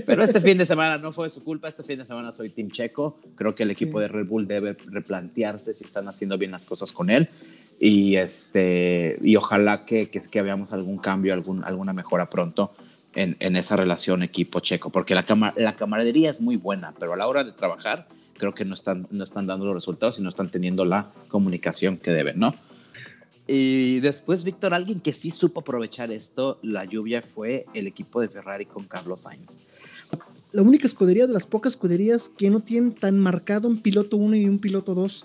Pero 0.06 0.22
este 0.22 0.40
fin 0.40 0.58
de 0.58 0.66
semana 0.66 0.98
no 0.98 1.12
fue 1.12 1.28
su 1.30 1.42
culpa, 1.42 1.68
este 1.68 1.82
fin 1.82 1.98
de 1.98 2.06
semana 2.06 2.30
soy 2.30 2.50
Team 2.50 2.68
Checo, 2.68 3.18
creo 3.34 3.56
que 3.56 3.64
el 3.64 3.72
equipo 3.72 4.00
de 4.00 4.06
Red 4.06 4.26
Bull 4.26 4.46
debe 4.46 4.76
replantearse 4.86 5.74
si 5.74 5.84
están 5.84 6.06
haciendo 6.06 6.38
bien 6.38 6.52
las 6.52 6.64
cosas 6.64 6.92
con 6.92 7.10
él 7.10 7.28
y 7.80 8.14
este 8.14 9.18
y 9.22 9.34
ojalá 9.34 9.84
que, 9.84 10.08
que, 10.08 10.20
que 10.20 10.42
veamos 10.42 10.72
algún 10.72 10.98
cambio, 10.98 11.34
algún, 11.34 11.64
alguna 11.64 11.92
mejora 11.92 12.30
pronto 12.30 12.72
en, 13.14 13.36
en, 13.40 13.56
esa 13.56 13.76
relación 13.76 14.22
equipo-checo, 14.22 14.90
porque 14.90 15.14
la, 15.14 15.24
la 15.56 15.72
camaradería 15.74 16.30
es 16.30 16.40
muy 16.40 16.56
buena, 16.56 16.94
pero 16.98 17.12
a 17.12 17.16
la 17.16 17.26
hora 17.26 17.44
de 17.44 17.52
trabajar 17.52 18.06
creo 18.38 18.52
que 18.52 18.64
no 18.64 18.74
están, 18.74 19.06
no 19.10 19.24
están 19.24 19.46
dando 19.46 19.66
los 19.66 19.74
resultados 19.74 20.18
y 20.18 20.22
no 20.22 20.28
están 20.28 20.48
teniendo 20.50 20.84
la 20.84 21.12
comunicación 21.28 21.96
que 21.96 22.10
deben, 22.10 22.38
¿no? 22.38 22.52
Y 23.46 24.00
después, 24.00 24.44
Víctor, 24.44 24.72
alguien 24.74 25.00
que 25.00 25.12
sí 25.12 25.30
supo 25.30 25.60
aprovechar 25.60 26.10
esto, 26.10 26.58
la 26.62 26.84
lluvia, 26.84 27.22
fue 27.22 27.66
el 27.74 27.86
equipo 27.86 28.20
de 28.20 28.28
Ferrari 28.28 28.66
con 28.66 28.84
Carlos 28.84 29.20
Sainz. 29.22 29.66
La 30.52 30.62
única 30.62 30.86
escudería 30.86 31.26
de 31.26 31.32
las 31.32 31.46
pocas 31.46 31.72
escuderías 31.72 32.28
que 32.28 32.50
no 32.50 32.60
tienen 32.60 32.92
tan 32.92 33.18
marcado 33.18 33.68
un 33.68 33.80
piloto 33.80 34.16
1 34.16 34.36
y 34.36 34.44
un 34.46 34.58
piloto 34.58 34.94
2. 34.94 35.24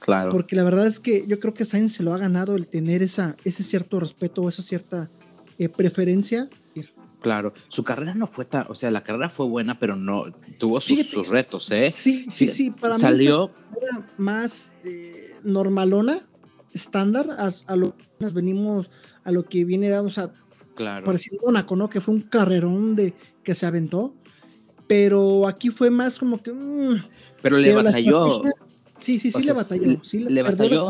Claro. 0.00 0.30
Porque 0.30 0.54
la 0.54 0.62
verdad 0.62 0.86
es 0.86 1.00
que 1.00 1.26
yo 1.26 1.40
creo 1.40 1.54
que 1.54 1.64
Sainz 1.64 1.94
se 1.94 2.02
lo 2.02 2.12
ha 2.12 2.18
ganado 2.18 2.54
el 2.54 2.66
tener 2.66 3.02
esa, 3.02 3.36
ese 3.44 3.62
cierto 3.62 3.98
respeto 3.98 4.42
o 4.42 4.48
esa 4.48 4.62
cierta 4.62 5.08
eh, 5.58 5.68
preferencia 5.68 6.48
Claro, 7.20 7.52
su 7.66 7.82
carrera 7.82 8.14
no 8.14 8.26
fue 8.26 8.44
tan, 8.44 8.66
o 8.68 8.74
sea, 8.76 8.90
la 8.92 9.02
carrera 9.02 9.28
fue 9.28 9.46
buena, 9.46 9.78
pero 9.78 9.96
no 9.96 10.26
tuvo 10.58 10.80
sus, 10.80 11.28
retos, 11.28 11.70
¿eh? 11.72 11.90
Sí, 11.90 12.26
sí, 12.30 12.46
sí, 12.46 12.70
para 12.70 12.96
salió... 12.96 13.48
mí 13.48 13.78
era 13.82 14.06
más 14.18 14.72
eh, 14.84 15.34
normalona, 15.42 16.20
estándar, 16.72 17.26
a, 17.66 17.76
lo 17.76 17.96
que 17.96 18.04
nos 18.20 18.34
venimos, 18.34 18.90
a 19.24 19.32
lo 19.32 19.44
que 19.44 19.64
viene 19.64 19.88
dado, 19.88 20.06
o 20.06 20.10
sea, 20.10 20.30
claro. 20.76 21.04
parecido 21.04 21.38
a 21.42 21.46
Monaco, 21.46 21.74
¿no? 21.74 21.88
Que 21.88 22.00
fue 22.00 22.14
un 22.14 22.20
carrerón 22.20 22.94
de 22.94 23.14
que 23.42 23.56
se 23.56 23.66
aventó, 23.66 24.14
pero 24.86 25.48
aquí 25.48 25.70
fue 25.70 25.90
más 25.90 26.18
como 26.18 26.40
que... 26.40 26.52
Mm, 26.52 27.02
pero 27.42 27.58
le 27.58 27.74
batalló. 27.74 28.42
Sí, 29.00 29.18
sí, 29.18 29.30
sí, 29.32 29.42
le 29.42 29.52
batalló. 29.52 30.02
Sí, 30.04 30.18
le, 30.18 30.42
batalló. 30.42 30.88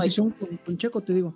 con 0.65 0.79
Checo, 0.79 1.01
te 1.03 1.15
digo. 1.15 1.35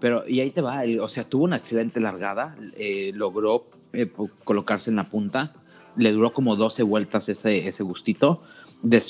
Pero, 0.00 0.28
y 0.28 0.40
ahí 0.40 0.50
te 0.50 0.60
va, 0.60 0.82
o 1.00 1.08
sea, 1.08 1.24
tuvo 1.24 1.44
una 1.44 1.56
excelente 1.56 2.00
largada, 2.00 2.56
eh, 2.76 3.12
logró 3.14 3.66
eh, 3.92 4.10
colocarse 4.44 4.90
en 4.90 4.96
la 4.96 5.04
punta, 5.04 5.54
le 5.96 6.12
duró 6.12 6.30
como 6.30 6.56
12 6.56 6.82
vueltas 6.84 7.28
ese, 7.28 7.66
ese 7.66 7.82
gustito, 7.82 8.38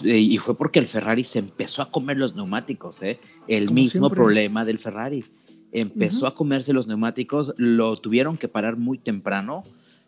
y 0.03 0.39
fue 0.39 0.57
porque 0.57 0.79
el 0.79 0.87
Ferrari 0.87 1.25
se 1.25 1.41
empezó 1.41 1.83
a 1.83 1.91
comer 1.91 2.19
los 2.19 2.35
neumáticos, 2.35 3.03
¿eh? 3.03 3.21
el 3.49 3.71
mismo 3.71 4.09
problema 4.09 4.65
del 4.65 4.79
Ferrari. 4.79 5.25
Empezó 5.71 6.27
a 6.27 6.35
comerse 6.35 6.73
los 6.73 6.87
neumáticos, 6.87 7.53
lo 7.59 7.97
tuvieron 7.97 8.39
que 8.39 8.49
parar 8.49 8.79
muy 8.79 8.97
temprano. 8.97 9.63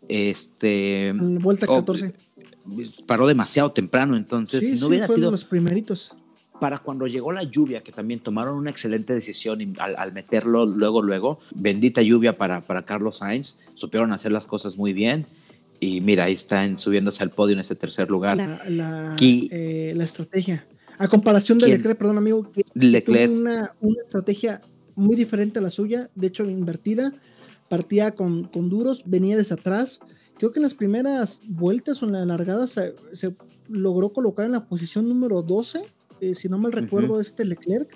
Este, 0.07 1.13
vuelta 1.15 1.67
14. 1.67 2.13
paró 3.05 3.27
demasiado 3.27 3.71
temprano, 3.71 4.17
entonces 4.17 4.65
sí, 4.65 4.77
no 4.79 4.87
hubiera 4.87 5.07
sido 5.07 5.29
los 5.29 5.45
primeritos 5.45 6.15
para 6.61 6.77
cuando 6.77 7.07
llegó 7.07 7.31
la 7.31 7.41
lluvia, 7.41 7.81
que 7.81 7.91
también 7.91 8.19
tomaron 8.19 8.55
una 8.55 8.69
excelente 8.69 9.15
decisión 9.15 9.73
al, 9.79 10.13
meterlo 10.13 10.67
luego, 10.67 11.01
luego, 11.01 11.39
bendita 11.55 12.03
lluvia 12.03 12.37
para, 12.37 12.61
para 12.61 12.83
Carlos 12.83 13.17
Sainz, 13.17 13.57
supieron 13.73 14.13
hacer 14.13 14.31
las 14.31 14.45
cosas 14.45 14.77
muy 14.77 14.93
bien. 14.93 15.25
Y 15.79 16.01
mira, 16.01 16.25
ahí 16.25 16.33
están 16.33 16.77
subiéndose 16.77 17.23
al 17.23 17.31
podio 17.31 17.53
en 17.53 17.61
ese 17.61 17.73
tercer 17.73 18.11
lugar. 18.11 18.37
La, 18.37 19.15
eh, 19.19 19.97
estrategia. 19.99 20.63
A 20.99 21.07
comparación 21.07 21.57
de 21.57 21.67
Leclerc, 21.67 21.97
perdón 21.97 22.19
amigo, 22.19 22.47
Leclerc. 22.75 23.33
Una, 23.33 23.71
una, 23.81 23.99
estrategia 23.99 24.61
muy 24.93 25.15
diferente 25.15 25.57
a 25.57 25.63
la 25.63 25.71
suya, 25.71 26.11
de 26.13 26.27
hecho 26.27 26.43
invertida, 26.43 27.11
partía 27.71 28.11
con, 28.11 28.43
con 28.43 28.69
duros, 28.69 29.01
venía 29.07 29.35
desde 29.35 29.55
atrás. 29.55 29.99
Creo 30.37 30.51
que 30.51 30.59
en 30.59 30.63
las 30.63 30.75
primeras 30.75 31.39
vueltas 31.47 32.03
o 32.03 32.05
en 32.05 32.11
la 32.11 32.23
largada 32.23 32.67
se, 32.67 32.93
se 33.13 33.35
logró 33.67 34.13
colocar 34.13 34.45
en 34.45 34.51
la 34.51 34.65
posición 34.65 35.05
número 35.05 35.41
12 35.41 35.81
eh, 36.21 36.35
si 36.35 36.47
no 36.47 36.57
mal 36.57 36.71
recuerdo, 36.71 37.19
este 37.19 37.43
Leclerc. 37.43 37.89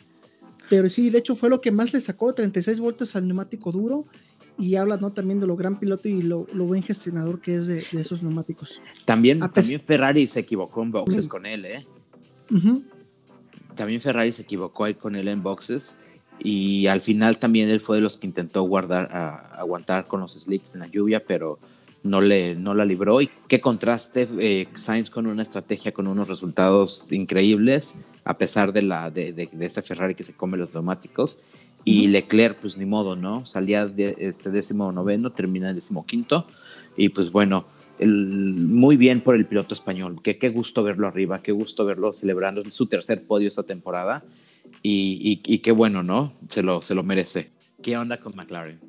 Pero 0.69 0.89
sí, 0.89 1.11
de 1.11 1.19
hecho 1.19 1.35
fue 1.35 1.49
lo 1.49 1.61
que 1.61 1.71
más 1.71 1.93
le 1.93 2.01
sacó, 2.01 2.33
36 2.33 2.79
vueltas 2.79 3.15
al 3.15 3.27
neumático 3.27 3.71
duro. 3.71 4.05
Y 4.57 4.75
habla 4.75 4.97
¿no? 4.97 5.11
también 5.11 5.39
de 5.39 5.47
lo 5.47 5.55
gran 5.55 5.79
piloto 5.79 6.07
y 6.07 6.21
lo, 6.21 6.45
buen 6.45 6.81
gestionador 6.81 7.41
que 7.41 7.55
es 7.55 7.67
de, 7.67 7.85
esos 7.93 8.23
neumáticos. 8.23 8.81
También, 9.03 9.39
también 9.39 9.79
Ferrari 9.79 10.27
se 10.27 10.39
equivocó 10.39 10.81
en 10.81 10.91
boxes 10.91 11.27
con 11.27 11.45
él, 11.45 11.65
¿eh? 11.65 11.85
También 13.75 14.01
Ferrari 14.01 14.31
se 14.31 14.43
equivocó 14.43 14.85
ahí 14.85 14.95
con 14.95 15.15
él 15.15 15.27
en 15.27 15.43
boxes. 15.43 15.97
Y 16.39 16.87
al 16.87 17.01
final 17.01 17.37
también 17.37 17.69
él 17.69 17.79
fue 17.79 17.97
de 17.97 18.01
los 18.01 18.17
que 18.17 18.27
intentó 18.27 18.63
guardar, 18.63 19.09
aguantar 19.53 20.07
con 20.07 20.21
los 20.21 20.33
slicks 20.33 20.73
en 20.73 20.81
la 20.81 20.87
lluvia, 20.87 21.23
pero 21.25 21.59
no, 22.03 22.21
le, 22.21 22.55
no 22.55 22.73
la 22.73 22.85
libró. 22.85 23.21
Y 23.21 23.29
qué 23.47 23.59
contraste 23.59 24.27
eh, 24.39 24.67
Sainz 24.73 25.09
con 25.09 25.27
una 25.27 25.41
estrategia, 25.41 25.93
con 25.93 26.07
unos 26.07 26.27
resultados 26.27 27.11
increíbles, 27.11 27.97
a 28.25 28.37
pesar 28.37 28.73
de, 28.73 28.81
la, 28.81 29.11
de, 29.11 29.31
de, 29.31 29.47
ese 29.65 29.81
Ferrari 29.81 30.15
que 30.15 30.23
se 30.23 30.33
come 30.33 30.57
los 30.57 30.73
neumáticos. 30.73 31.37
Y 31.87 32.07
Leclerc, 32.07 32.59
pues 32.59 32.77
ni 32.77 32.85
modo, 32.85 33.15
¿no? 33.15 33.45
Salía 33.45 33.85
de 33.85 34.15
este 34.17 34.49
décimo 34.49 34.91
noveno, 34.91 35.31
termina 35.31 35.69
el 35.69 35.75
décimo 35.75 36.03
quinto. 36.07 36.47
Y 36.97 37.09
pues 37.09 37.31
bueno, 37.31 37.65
muy 37.99 38.97
bien 38.97 39.21
por 39.21 39.35
el 39.35 39.45
piloto 39.45 39.75
español. 39.75 40.19
Qué, 40.23 40.39
qué 40.39 40.49
gusto 40.49 40.81
verlo 40.81 41.07
arriba, 41.07 41.43
qué 41.43 41.51
gusto 41.51 41.85
verlo 41.85 42.11
celebrando 42.11 42.63
su 42.71 42.87
tercer 42.87 43.23
podio 43.23 43.47
esta 43.47 43.61
temporada. 43.61 44.23
Y, 44.81 45.41
y, 45.45 45.59
qué 45.59 45.71
bueno, 45.71 46.01
¿no? 46.01 46.33
Se 46.49 46.63
lo, 46.63 46.81
se 46.81 46.95
lo 46.95 47.03
merece. 47.03 47.51
¿Qué 47.83 47.95
onda 47.97 48.17
con 48.17 48.35
McLaren? 48.35 48.79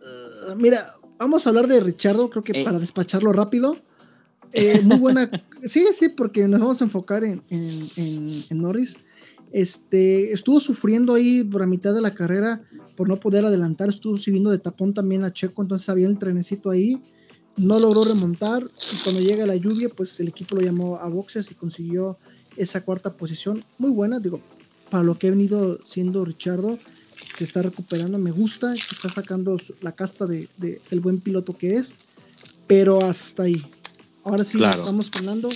Uh, 0.00 0.56
mira, 0.56 0.84
vamos 1.18 1.46
a 1.46 1.50
hablar 1.50 1.68
de 1.68 1.80
Richardo, 1.80 2.28
creo 2.30 2.42
que 2.42 2.60
eh. 2.60 2.64
para 2.64 2.80
despacharlo 2.80 3.32
rápido. 3.32 3.76
Eh, 4.52 4.80
muy 4.82 4.98
buena. 5.00 5.30
sí, 5.64 5.84
sí, 5.92 6.08
porque 6.08 6.46
nos 6.48 6.60
vamos 6.60 6.80
a 6.80 6.84
enfocar 6.84 7.24
en, 7.24 7.42
en, 7.50 8.44
en, 8.50 8.58
Norris. 8.60 8.96
Este, 9.52 10.32
estuvo 10.32 10.60
sufriendo 10.60 11.14
ahí 11.14 11.42
por 11.42 11.60
la 11.60 11.66
mitad 11.66 11.92
de 11.92 12.00
la 12.00 12.14
carrera 12.14 12.62
por 12.96 13.08
no 13.08 13.16
poder 13.16 13.44
adelantar, 13.44 13.88
estuvo 13.88 14.16
sirviendo 14.16 14.50
de 14.50 14.58
tapón 14.58 14.94
también 14.94 15.24
a 15.24 15.32
Checo, 15.32 15.62
entonces 15.62 15.88
había 15.88 16.06
el 16.06 16.18
trenecito 16.18 16.70
ahí 16.70 17.00
no 17.56 17.78
logró 17.78 18.04
remontar 18.04 18.62
y 18.62 18.96
cuando 19.02 19.20
llega 19.20 19.46
la 19.46 19.56
lluvia, 19.56 19.88
pues 19.88 20.18
el 20.20 20.28
equipo 20.28 20.56
lo 20.56 20.62
llamó 20.62 20.96
a 20.96 21.08
boxes 21.08 21.50
y 21.50 21.54
consiguió 21.54 22.16
esa 22.56 22.82
cuarta 22.82 23.14
posición 23.14 23.62
muy 23.78 23.90
buena, 23.90 24.18
digo, 24.18 24.40
para 24.90 25.04
lo 25.04 25.16
que 25.16 25.28
ha 25.28 25.30
venido 25.30 25.78
siendo 25.84 26.24
Richardo, 26.24 26.76
se 27.36 27.44
está 27.44 27.62
recuperando, 27.62 28.18
me 28.18 28.32
gusta, 28.32 28.74
se 28.74 28.94
está 28.94 29.08
sacando 29.08 29.56
la 29.82 29.92
casta 29.92 30.26
de, 30.26 30.48
el 30.90 31.00
buen 31.00 31.20
piloto 31.20 31.52
que 31.52 31.76
es, 31.76 31.94
pero 32.66 33.04
hasta 33.04 33.44
ahí. 33.44 33.62
Ahora 34.30 34.44
sí, 34.44 34.58
estamos 34.62 35.10
hablando. 35.18 35.48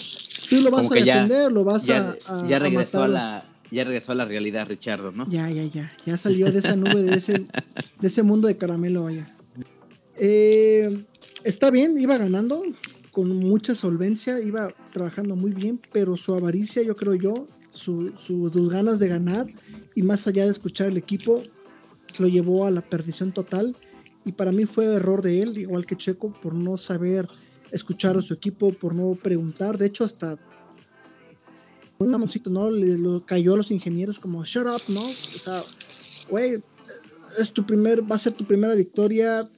¿Tú 0.50 0.56
lo 0.56 0.70
vas 0.70 0.90
a 0.90 0.94
defender? 0.94 1.52
¿Lo 1.52 1.64
vas 1.64 1.88
a, 1.88 2.16
Ya 2.46 2.58
regresó 2.58 3.04
a, 3.04 3.08
la 3.08 3.44
ya 3.70 3.84
regresó 3.84 4.12
a 4.12 4.14
la 4.14 4.24
realidad, 4.24 4.68
Richardo, 4.68 5.10
¿no? 5.12 5.26
Ya, 5.28 5.48
ya, 5.50 5.64
ya. 5.64 5.90
Ya 6.04 6.16
salió 6.16 6.50
de 6.50 6.58
esa 6.58 6.76
nube, 6.76 7.02
de 7.02 7.14
ese, 7.14 7.44
de 8.00 8.06
ese 8.06 8.22
mundo 8.22 8.48
de 8.48 8.56
caramelo, 8.56 9.04
vaya. 9.04 9.34
Eh, 10.16 10.88
está 11.44 11.70
bien, 11.70 11.98
iba 11.98 12.16
ganando 12.16 12.60
con 13.10 13.36
mucha 13.36 13.74
solvencia, 13.74 14.40
iba 14.40 14.68
trabajando 14.92 15.36
muy 15.36 15.50
bien, 15.50 15.80
pero 15.92 16.16
su 16.16 16.34
avaricia, 16.34 16.82
yo 16.82 16.94
creo 16.94 17.14
yo, 17.14 17.46
sus 17.72 18.70
ganas 18.70 18.98
de 18.98 19.08
ganar 19.08 19.46
y 19.94 20.02
más 20.02 20.26
allá 20.26 20.44
de 20.44 20.50
escuchar 20.50 20.88
el 20.88 20.96
equipo, 20.96 21.42
lo 22.18 22.28
llevó 22.28 22.66
a 22.66 22.70
la 22.70 22.80
perdición 22.80 23.32
total. 23.32 23.74
Y 24.24 24.32
para 24.32 24.52
mí 24.52 24.64
fue 24.64 24.86
error 24.86 25.22
de 25.22 25.42
él, 25.42 25.58
igual 25.58 25.84
que 25.84 25.96
Checo, 25.96 26.32
por 26.32 26.54
no 26.54 26.76
saber 26.76 27.26
escuchar 27.70 28.16
a 28.16 28.22
su 28.22 28.34
equipo, 28.34 28.72
por 28.72 28.94
no 28.94 29.14
preguntar. 29.14 29.78
De 29.78 29.86
hecho, 29.86 30.04
hasta 30.04 30.38
un 31.98 32.28
¿no? 32.50 32.70
Le 32.70 32.98
cayó 33.24 33.54
a 33.54 33.56
los 33.56 33.70
ingenieros 33.70 34.18
como, 34.18 34.44
shut 34.44 34.66
up, 34.66 34.82
¿no? 34.88 35.02
O 35.02 35.38
sea, 35.38 35.62
güey, 36.30 36.62
es 37.38 37.52
tu 37.52 37.64
primer, 37.64 38.10
va 38.10 38.16
a 38.16 38.18
ser 38.18 38.32
tu 38.32 38.44
primera 38.44 38.74
victoria, 38.74 39.48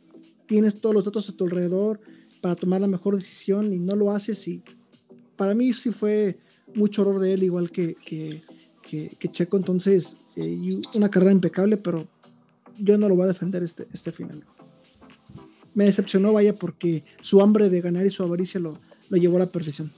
tienes 0.47 0.81
todos 0.81 0.95
los 0.95 1.05
datos 1.05 1.29
a 1.29 1.33
tu 1.33 1.45
alrededor 1.45 2.01
para 2.41 2.55
tomar 2.55 2.81
la 2.81 2.87
mejor 2.87 3.17
decisión 3.17 3.73
y 3.73 3.79
no 3.79 3.97
lo 3.97 4.13
haces 4.13 4.47
y 4.49 4.63
para 5.37 5.55
mí 5.55 5.73
sí 5.73 5.93
fue 5.93 6.39
mucho 6.75 7.03
horror 7.03 7.19
de 7.19 7.35
él, 7.35 7.43
igual 7.43 7.71
que, 7.71 7.95
que, 8.05 9.29
Checo, 9.31 9.57
entonces 9.57 10.23
eh, 10.37 10.81
una 10.95 11.11
carrera 11.11 11.33
impecable, 11.33 11.77
pero 11.77 12.07
yo 12.79 12.97
no 12.97 13.09
lo 13.09 13.17
voy 13.17 13.25
a 13.25 13.29
defender 13.29 13.63
este, 13.63 13.87
este 13.93 14.13
final. 14.13 14.45
Me 15.77 15.85
decepcionó, 15.85 16.33
vaya, 16.33 16.55
porque 16.55 17.05
su 17.23 17.41
hambre 17.41 17.71
de 17.71 17.81
ganar 17.81 18.05
y 18.05 18.11
su 18.11 18.25
avaricia 18.25 18.59
lo, 18.59 18.77
lo 19.09 19.17
llevó 19.17 19.37
a 19.37 19.41
la 19.41 19.47
perdición. 19.47 19.93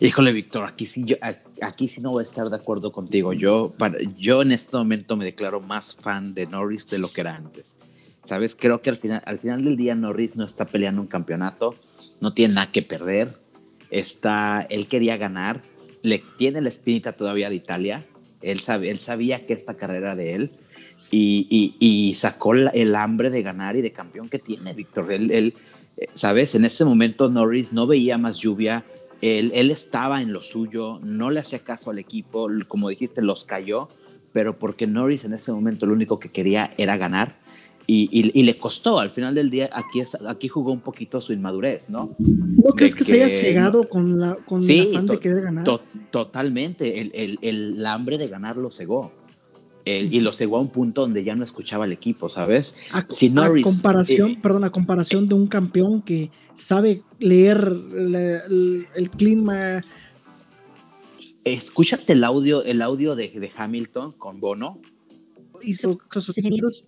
Híjole, 0.00 0.32
Víctor, 0.32 0.66
aquí 0.66 0.84
sí, 0.84 1.04
yo, 1.04 1.16
aquí 1.62 1.86
sí 1.86 2.00
no 2.00 2.10
voy 2.10 2.20
a 2.20 2.22
estar 2.24 2.50
de 2.50 2.56
acuerdo 2.56 2.90
contigo. 2.90 3.32
Yo, 3.32 3.72
para, 3.78 3.96
yo 4.16 4.42
en 4.42 4.50
este 4.50 4.76
momento 4.76 5.16
me 5.16 5.24
declaro 5.24 5.60
más 5.60 5.94
fan 5.94 6.34
de 6.34 6.46
Norris 6.46 6.90
de 6.90 6.98
lo 6.98 7.08
que 7.08 7.20
era 7.20 7.36
antes. 7.36 7.76
¿sabes? 8.24 8.54
Creo 8.54 8.82
que 8.82 8.90
al 8.90 8.96
final, 8.96 9.22
al 9.24 9.38
final 9.38 9.62
del 9.62 9.76
día 9.76 9.94
Norris 9.94 10.36
no 10.36 10.44
está 10.44 10.64
peleando 10.64 11.00
un 11.00 11.06
campeonato, 11.06 11.74
no 12.20 12.32
tiene 12.32 12.54
nada 12.54 12.72
que 12.72 12.82
perder, 12.82 13.38
está, 13.90 14.66
él 14.70 14.88
quería 14.88 15.16
ganar, 15.16 15.60
le 16.02 16.22
tiene 16.38 16.60
la 16.60 16.68
espinita 16.68 17.12
todavía 17.12 17.48
de 17.48 17.56
Italia, 17.56 18.04
él, 18.42 18.60
sabe, 18.60 18.90
él 18.90 19.00
sabía 19.00 19.44
que 19.44 19.52
esta 19.52 19.74
carrera 19.74 20.14
de 20.14 20.32
él 20.32 20.50
y, 21.14 21.74
y, 21.78 22.14
sacó 22.14 22.54
el 22.54 22.94
hambre 22.94 23.30
de 23.30 23.42
ganar 23.42 23.76
y 23.76 23.82
de 23.82 23.92
campeón 23.92 24.28
que 24.28 24.38
tiene 24.38 24.72
Víctor. 24.72 25.12
Él, 25.12 25.30
él, 25.30 25.54
eh, 25.96 26.06
¿sabes? 26.14 26.54
En 26.54 26.64
ese 26.64 26.84
momento 26.84 27.28
Norris 27.28 27.72
no 27.72 27.86
veía 27.86 28.18
más 28.18 28.38
lluvia, 28.38 28.84
él, 29.20 29.52
él 29.54 29.70
estaba 29.70 30.22
en 30.22 30.32
lo 30.32 30.42
suyo, 30.42 30.98
no 31.02 31.30
le 31.30 31.40
hacía 31.40 31.60
caso 31.60 31.90
al 31.90 31.98
equipo, 31.98 32.48
como 32.68 32.88
dijiste, 32.88 33.22
los 33.22 33.44
cayó, 33.44 33.88
pero 34.32 34.58
porque 34.58 34.86
Norris 34.86 35.24
en 35.24 35.34
ese 35.34 35.52
momento 35.52 35.86
lo 35.86 35.92
único 35.92 36.18
que 36.18 36.30
quería 36.30 36.72
era 36.76 36.96
ganar 36.96 37.36
y, 37.86 38.42
le 38.42 38.56
costó, 38.56 38.98
al 38.98 39.10
final 39.10 39.34
del 39.34 39.50
día, 39.50 39.68
aquí, 39.72 40.00
es, 40.00 40.14
aquí 40.26 40.48
jugó 40.48 40.72
un 40.72 40.80
poquito 40.80 41.20
su 41.20 41.32
inmadurez, 41.32 41.90
¿no? 41.90 42.14
¿No 42.18 42.70
crees 42.70 42.94
que, 42.94 43.04
se 43.04 43.22
haya 43.22 43.28
cegado 43.28 43.88
con 43.88 44.18
la 44.18 44.36
con 44.46 44.60
sí, 44.60 44.90
de 44.90 45.18
querer 45.18 45.42
ganar? 45.42 45.66
totalmente, 46.10 47.00
el, 47.00 47.10
el, 47.14 47.38
el, 47.42 47.86
hambre 47.86 48.16
de 48.16 48.28
ganar 48.28 48.56
lo 48.56 48.70
cegó. 48.70 49.12
Y 49.84 50.20
lo 50.20 50.32
cegó 50.32 50.56
a 50.56 50.60
un 50.60 50.68
punto 50.68 51.02
donde 51.02 51.24
ya 51.24 51.34
no 51.34 51.44
escuchaba 51.44 51.84
al 51.84 51.92
equipo, 51.92 52.28
¿sabes? 52.28 52.74
A, 52.92 53.06
si 53.10 53.28
Norris, 53.28 53.64
comparación, 53.64 54.30
eh, 54.32 54.38
perdón, 54.42 54.64
a 54.64 54.70
comparación 54.70 55.28
de 55.28 55.34
un 55.34 55.46
campeón 55.46 56.02
que 56.02 56.30
sabe 56.54 57.02
leer 57.18 57.58
el, 58.94 59.10
clima. 59.10 59.82
Escúchate 61.44 62.14
el 62.14 62.24
audio, 62.24 62.64
el 62.64 62.80
audio 62.80 63.14
de, 63.14 63.28
de 63.28 63.50
Hamilton 63.54 64.12
con 64.12 64.40
Bono. 64.40 64.80
Hizo 65.62 65.98
sus 66.10 66.38
ingenieros 66.38 66.86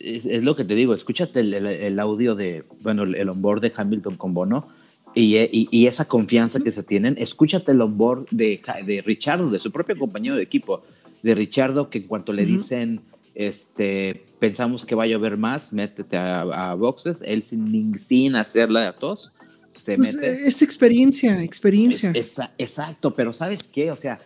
es, 0.00 0.42
lo 0.42 0.56
que 0.56 0.64
te 0.64 0.74
digo, 0.74 0.94
escúchate 0.94 1.40
el, 1.40 2.00
audio 2.00 2.34
de, 2.34 2.64
bueno, 2.82 3.04
el 3.04 3.28
onboard 3.28 3.60
de 3.60 3.72
Hamilton 3.74 4.16
con 4.16 4.34
Bono 4.34 4.68
y, 5.14 5.36
y, 5.70 5.86
esa 5.86 6.06
confianza 6.06 6.60
que 6.60 6.70
se 6.70 6.82
tienen, 6.82 7.16
escúchate 7.18 7.72
el 7.72 7.80
onboard 7.80 8.26
de, 8.30 8.60
de 8.86 9.02
Richardo, 9.02 9.48
de 9.50 9.58
su 9.58 9.70
propio 9.70 9.96
compañero 9.96 10.36
de 10.36 10.42
equipo, 10.42 10.82
de 11.22 11.34
Richardo, 11.34 11.90
que 11.90 11.98
en 11.98 12.06
cuanto 12.06 12.32
le 12.32 12.44
dicen, 12.44 13.02
este, 13.34 14.24
pensamos 14.38 14.84
que 14.84 14.94
va 14.94 15.04
a 15.04 15.06
llover 15.06 15.36
más, 15.36 15.72
métete 15.72 16.16
a, 16.16 16.74
boxes, 16.74 17.22
él 17.24 17.42
sin, 17.42 17.98
sin 17.98 18.36
hacerla 18.36 18.88
a 18.88 18.94
todos, 18.94 19.32
se 19.72 19.96
pues, 19.96 20.14
mete. 20.14 20.30
Es 20.30 20.62
experiencia, 20.62 21.42
experiencia. 21.42 22.12
exacto, 22.58 23.12
pero 23.12 23.32
¿sabes 23.32 23.64
qué? 23.64 23.90
O 23.90 23.96
sea, 23.96 24.18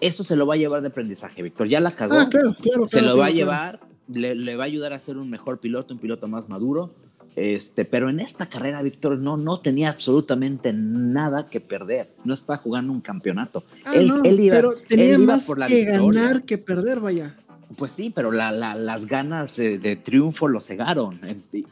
eso 0.00 0.24
se 0.24 0.36
lo 0.36 0.46
va 0.46 0.54
a 0.54 0.56
llevar 0.56 0.82
de 0.82 0.88
aprendizaje, 0.88 1.42
Víctor. 1.42 1.68
Ya 1.68 1.80
la 1.80 1.94
cagó. 1.94 2.14
Ah, 2.14 2.28
claro, 2.28 2.56
claro, 2.60 2.88
se 2.88 3.02
lo 3.02 3.16
va 3.16 3.26
a 3.26 3.30
llevar 3.30 3.80
le, 4.08 4.56
va 4.56 4.64
a 4.64 4.66
ayudar 4.66 4.92
a 4.92 4.98
ser 4.98 5.16
un 5.18 5.30
mejor 5.30 5.60
piloto, 5.60 5.94
un 5.94 6.00
piloto 6.00 6.28
más 6.28 6.48
maduro. 6.48 6.90
Este, 7.38 7.84
pero 7.84 8.08
en 8.08 8.18
esta 8.18 8.46
carrera, 8.46 8.82
Víctor, 8.82 9.18
no, 9.18 9.36
no 9.36 9.60
tenía 9.60 9.90
absolutamente 9.90 10.72
nada 10.72 11.44
que 11.44 11.60
perder. 11.60 12.10
No 12.24 12.34
estaba 12.34 12.56
jugando 12.58 12.92
un 12.92 13.00
campeoto. 13.00 13.62
Ah, 13.84 13.94
él, 13.94 14.10
iba, 14.40 14.56
pero 14.56 14.72
tenía 14.88 15.18
más 15.18 15.44
por 15.44 15.58
la 15.58 15.68
que 15.68 15.84
ganar 15.84 16.42
que 16.42 16.58
perder, 16.58 16.98
vaya. 17.00 17.36
Pues 17.76 17.92
sí, 17.92 18.10
pero 18.14 18.32
las 18.32 19.06
ganas 19.06 19.56
de, 19.56 19.96
triunfo 19.96 20.48
lo 20.48 20.60
cegaron. 20.60 21.20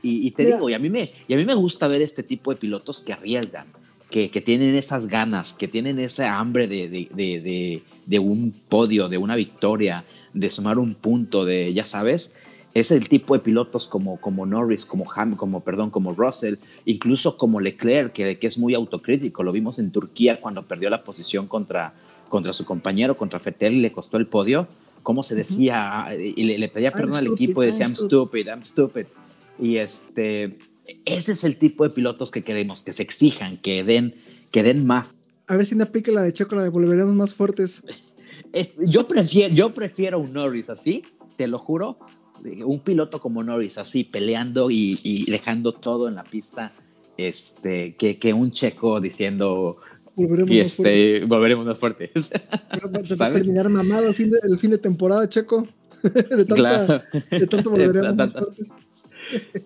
Y, 0.02 0.30
te 0.32 0.44
digo, 0.44 0.68
y 0.68 0.74
a, 0.74 0.78
mí 0.78 0.90
me, 0.90 1.12
y 1.26 1.34
a 1.34 1.36
mí 1.36 1.44
me 1.44 1.54
gusta 1.54 1.88
ver 1.88 2.02
este 2.02 2.22
tipo 2.22 2.52
de 2.52 2.60
pilotos 2.60 3.00
que 3.00 3.14
arriesgan, 3.14 3.66
que, 4.10 4.30
que 4.30 4.40
tienen 4.42 4.74
esas 4.74 5.08
ganas, 5.08 5.54
que 5.54 5.66
tienen 5.66 5.98
esa 5.98 6.38
hambre 6.38 6.68
de, 6.68 6.88
de, 6.88 7.82
de 8.06 8.18
un 8.18 8.52
podio, 8.68 9.08
de 9.08 9.18
una 9.18 9.34
victoria, 9.36 10.04
de 10.34 10.50
sumar 10.50 10.78
un 10.78 10.94
punto, 10.94 11.46
de, 11.46 11.72
ya 11.72 11.86
sabes, 11.86 12.34
es 12.80 12.90
el 12.90 13.08
tipo 13.08 13.32
de 13.32 13.40
pilotos 13.40 13.86
como, 13.86 14.20
como 14.20 14.44
Norris, 14.44 14.84
como 14.84 15.10
Ham, 15.10 15.34
como, 15.34 15.60
perdón, 15.60 15.88
como 15.88 16.12
Russell, 16.12 16.56
incluso 16.84 17.38
como 17.38 17.58
Leclerc, 17.58 18.12
que, 18.12 18.38
que 18.38 18.46
es 18.46 18.58
muy 18.58 18.74
autocrítico. 18.74 19.42
Lo 19.42 19.50
vimos 19.50 19.78
en 19.78 19.90
Turquía 19.90 20.42
cuando 20.42 20.62
perdió 20.62 20.90
la 20.90 21.02
posición 21.02 21.46
contra, 21.48 21.94
contra 22.28 22.52
su 22.52 22.66
compañero, 22.66 23.14
contra 23.14 23.40
Fettel 23.40 23.76
y 23.76 23.80
le 23.80 23.92
costó 23.92 24.18
el 24.18 24.26
podio. 24.26 24.68
Cómo 25.02 25.22
se 25.22 25.34
decía, 25.34 26.06
y 26.14 26.44
le, 26.44 26.68
pedía 26.68 26.92
perdón 26.92 27.14
al 27.14 27.28
equipo 27.28 27.62
y 27.62 27.68
decía, 27.68 27.86
I'm 27.86 27.96
stupid, 27.96 28.46
I'm 28.46 28.62
stupid. 28.62 29.06
Y 29.58 29.76
este, 29.76 30.58
ese 31.06 31.32
es 31.32 31.44
el 31.44 31.56
tipo 31.56 31.82
de 31.84 31.94
pilotos 31.94 32.30
que 32.30 32.42
queremos, 32.42 32.82
que 32.82 32.92
se 32.92 33.02
exijan, 33.02 33.56
que 33.56 33.84
den, 33.84 34.14
que 34.52 34.62
den 34.62 34.86
más. 34.86 35.14
A 35.46 35.56
ver 35.56 35.64
si 35.64 35.76
no 35.76 35.84
aplica 35.84 36.12
la 36.12 36.20
de 36.20 36.34
Checo, 36.34 36.54
la 36.56 36.64
de 36.64 36.68
volveremos 36.68 37.16
más 37.16 37.32
fuertes. 37.32 37.84
yo, 38.86 39.08
prefiero, 39.08 39.54
yo 39.54 39.72
prefiero 39.72 40.18
un 40.18 40.30
Norris 40.34 40.68
así, 40.68 41.00
te 41.38 41.46
lo 41.46 41.58
juro, 41.58 41.98
un 42.64 42.80
piloto 42.80 43.20
como 43.20 43.42
Norris 43.42 43.78
así, 43.78 44.04
peleando 44.04 44.70
y, 44.70 45.24
dejando 45.28 45.72
todo 45.72 46.08
en 46.08 46.14
la 46.14 46.24
pista, 46.24 46.72
este, 47.16 47.94
que, 47.96 48.18
que 48.18 48.32
un 48.32 48.50
checo 48.50 49.00
diciendo... 49.00 49.78
Volveremos, 50.14 50.50
y 50.50 50.60
este, 50.60 51.20
más 51.20 51.28
volveremos 51.28 51.66
más 51.66 51.78
fuertes. 51.78 52.10
Va 53.20 53.26
a 53.26 53.32
terminar 53.32 53.68
mamado 53.68 54.08
el 54.08 54.14
fin 54.14 54.30
de, 54.30 54.38
el 54.42 54.58
fin 54.58 54.70
de 54.70 54.78
temporada, 54.78 55.28
Checo. 55.28 55.66
de, 56.02 56.44
tanta, 56.46 57.04
de 57.30 57.46
tanto 57.46 57.70
volveremos 57.70 58.16
más 58.16 58.32
fuertes. 58.32 58.72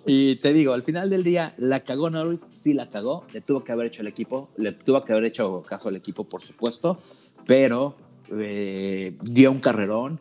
y 0.07 0.37
te 0.37 0.53
digo, 0.53 0.73
al 0.73 0.83
final 0.83 1.09
del 1.09 1.23
día, 1.23 1.53
la 1.59 1.81
cagó 1.81 2.11
Norris, 2.11 2.47
sí 2.49 2.75
la 2.75 2.91
cagó, 2.91 3.25
le 3.33 3.41
tuvo 3.41 3.63
que 3.63 3.71
haber 3.71 3.87
hecho 3.87 4.03
el 4.03 4.09
equipo, 4.09 4.51
le 4.57 4.73
tuvo 4.73 5.05
que 5.05 5.13
haber 5.13 5.27
hecho 5.27 5.63
caso 5.63 5.89
al 5.89 5.97
equipo, 5.97 6.25
por 6.25 6.43
supuesto, 6.43 6.99
pero 7.47 7.95
eh, 8.39 9.17
dio 9.23 9.51
un 9.51 9.59
carrerón, 9.59 10.21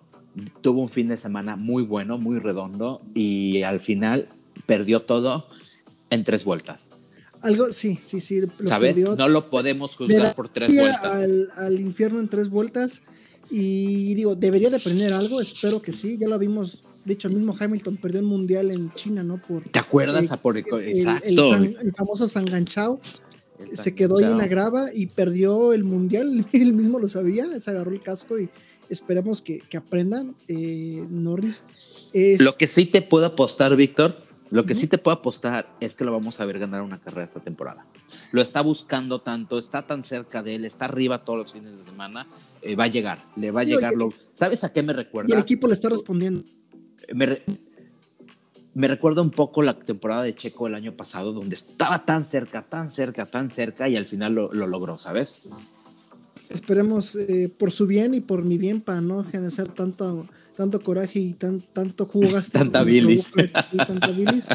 tuvo 0.62 0.82
un 0.82 0.90
fin 0.90 1.08
de 1.08 1.18
semana 1.18 1.56
muy 1.56 1.84
bueno, 1.84 2.18
muy 2.18 2.40
redondo, 2.40 3.02
y 3.14 3.64
al 3.64 3.80
final 3.80 4.28
perdió 4.66 5.02
todo 5.02 5.48
en 6.10 6.24
tres 6.24 6.46
vueltas. 6.46 6.90
Algo, 7.42 7.72
sí, 7.72 7.96
sí, 7.96 8.20
sí. 8.20 8.42
¿Sabes? 8.66 8.98
no 8.98 9.30
lo 9.30 9.50
podemos 9.50 9.96
juzgar 9.96 10.36
por 10.36 10.50
tres 10.50 10.74
vueltas. 10.74 11.04
Al, 11.04 11.50
al 11.56 11.80
infierno 11.80 12.20
en 12.20 12.28
tres 12.28 12.50
vueltas 12.50 13.02
y 13.52 14.14
digo, 14.14 14.36
debería 14.36 14.70
de 14.70 14.78
aprender 14.78 15.12
algo, 15.12 15.42
espero 15.42 15.82
que 15.82 15.92
sí. 15.92 16.18
Ya 16.20 16.28
lo 16.28 16.38
vimos, 16.38 16.84
de 17.04 17.14
hecho, 17.14 17.28
el 17.28 17.34
mismo 17.34 17.56
Hamilton 17.60 17.98
perdió 17.98 18.20
el 18.20 18.28
mundial 18.28 18.70
en 18.70 18.90
China, 18.92 19.24
¿no? 19.24 19.42
Por, 19.42 19.64
¿Te 19.70 19.80
acuerdas? 19.80 20.30
por, 20.38 20.58
el, 20.58 20.64
exacto. 20.64 21.56
El, 21.56 21.94
famoso 21.96 22.28
Sanganchao. 22.28 23.00
Se 23.74 23.94
quedó 23.94 24.20
ahí 24.20 24.24
en 24.26 24.38
la 24.38 24.48
grava 24.48 24.94
y 24.94 25.08
perdió 25.08 25.74
el 25.74 25.84
mundial. 25.84 26.46
Él 26.54 26.74
mismo 26.74 27.00
lo 27.00 27.10
sabía, 27.10 27.60
se 27.60 27.72
agarró 27.72 27.92
el 27.92 28.02
casco 28.02 28.40
y 28.40 28.50
esperamos 28.90 29.42
que, 29.42 29.60
que 29.60 29.78
aprendan. 29.78 30.36
Eh, 30.48 31.06
Norris. 31.10 31.64
Lo 32.40 32.54
que 32.54 32.68
sí 32.68 32.86
te 32.86 33.02
puedo 33.02 33.26
apostar, 33.26 33.76
Víctor, 33.76 34.18
lo 34.52 34.66
que 34.66 34.74
sí 34.74 34.88
te 34.88 34.98
puedo 34.98 35.16
apostar 35.16 35.68
es 35.80 35.96
que 35.96 36.04
lo 36.04 36.12
vamos 36.12 36.40
a 36.40 36.46
ver 36.46 36.58
ganar 36.60 36.82
una 36.82 37.00
carrera 37.00 37.24
esta 37.24 37.40
temporada. 37.40 37.86
Lo 38.32 38.42
está 38.42 38.62
buscando 38.62 39.22
tanto, 39.22 39.60
está 39.60 39.84
tan 39.84 40.04
cerca 40.04 40.42
de 40.42 40.56
él, 40.56 40.66
está 40.66 40.86
arriba 40.86 41.24
todos 41.24 41.40
los 41.40 41.54
fines 41.54 41.78
de 41.78 41.84
semana, 41.84 42.28
eh, 42.62 42.76
va 42.76 42.86
a 42.86 42.88
llegar, 42.88 43.20
le 43.36 43.52
va 43.52 43.62
a 43.62 43.64
llegar. 43.64 43.94
Lo, 43.94 44.10
¿Sabes 44.34 44.64
a 44.64 44.74
qué 44.74 44.82
me 44.82 44.94
recuerda? 44.94 45.30
Y 45.30 45.34
el 45.34 45.44
equipo 45.44 45.68
le 45.68 45.74
está 45.74 45.90
respondiendo. 45.90 46.44
Me, 47.14 47.42
me 48.74 48.88
recuerda 48.88 49.22
un 49.22 49.32
poco 49.32 49.62
la 49.62 49.78
temporada 49.78 50.24
de 50.24 50.34
Checo 50.34 50.68
el 50.68 50.76
año 50.76 50.96
pasado, 50.96 51.32
donde 51.32 51.56
estaba 51.56 52.06
tan 52.06 52.22
cerca, 52.22 52.64
tan 52.64 52.92
cerca, 52.92 53.26
tan 53.26 53.52
cerca 53.52 53.88
y 53.88 53.98
al 53.98 54.06
final 54.06 54.34
lo, 54.34 54.54
logró, 54.54 54.98
¿sabes? 54.98 55.50
Esperemos 56.50 57.16
eh, 57.16 57.52
por 57.56 57.72
su 57.72 57.88
bien 57.88 58.14
y 58.14 58.22
por 58.22 58.48
mi 58.48 58.58
bien 58.58 58.82
para 58.82 59.02
no 59.02 59.24
generar 59.24 59.68
tanto 59.70 60.26
tanto 60.60 60.82
coraje 60.82 61.20
y 61.20 61.34
tan, 61.36 61.62
tanto 61.62 62.06
jugo 62.06 62.38
tanta 62.52 62.84
bilis. 62.84 63.32
tanta 63.88 64.12
bilis. 64.12 64.48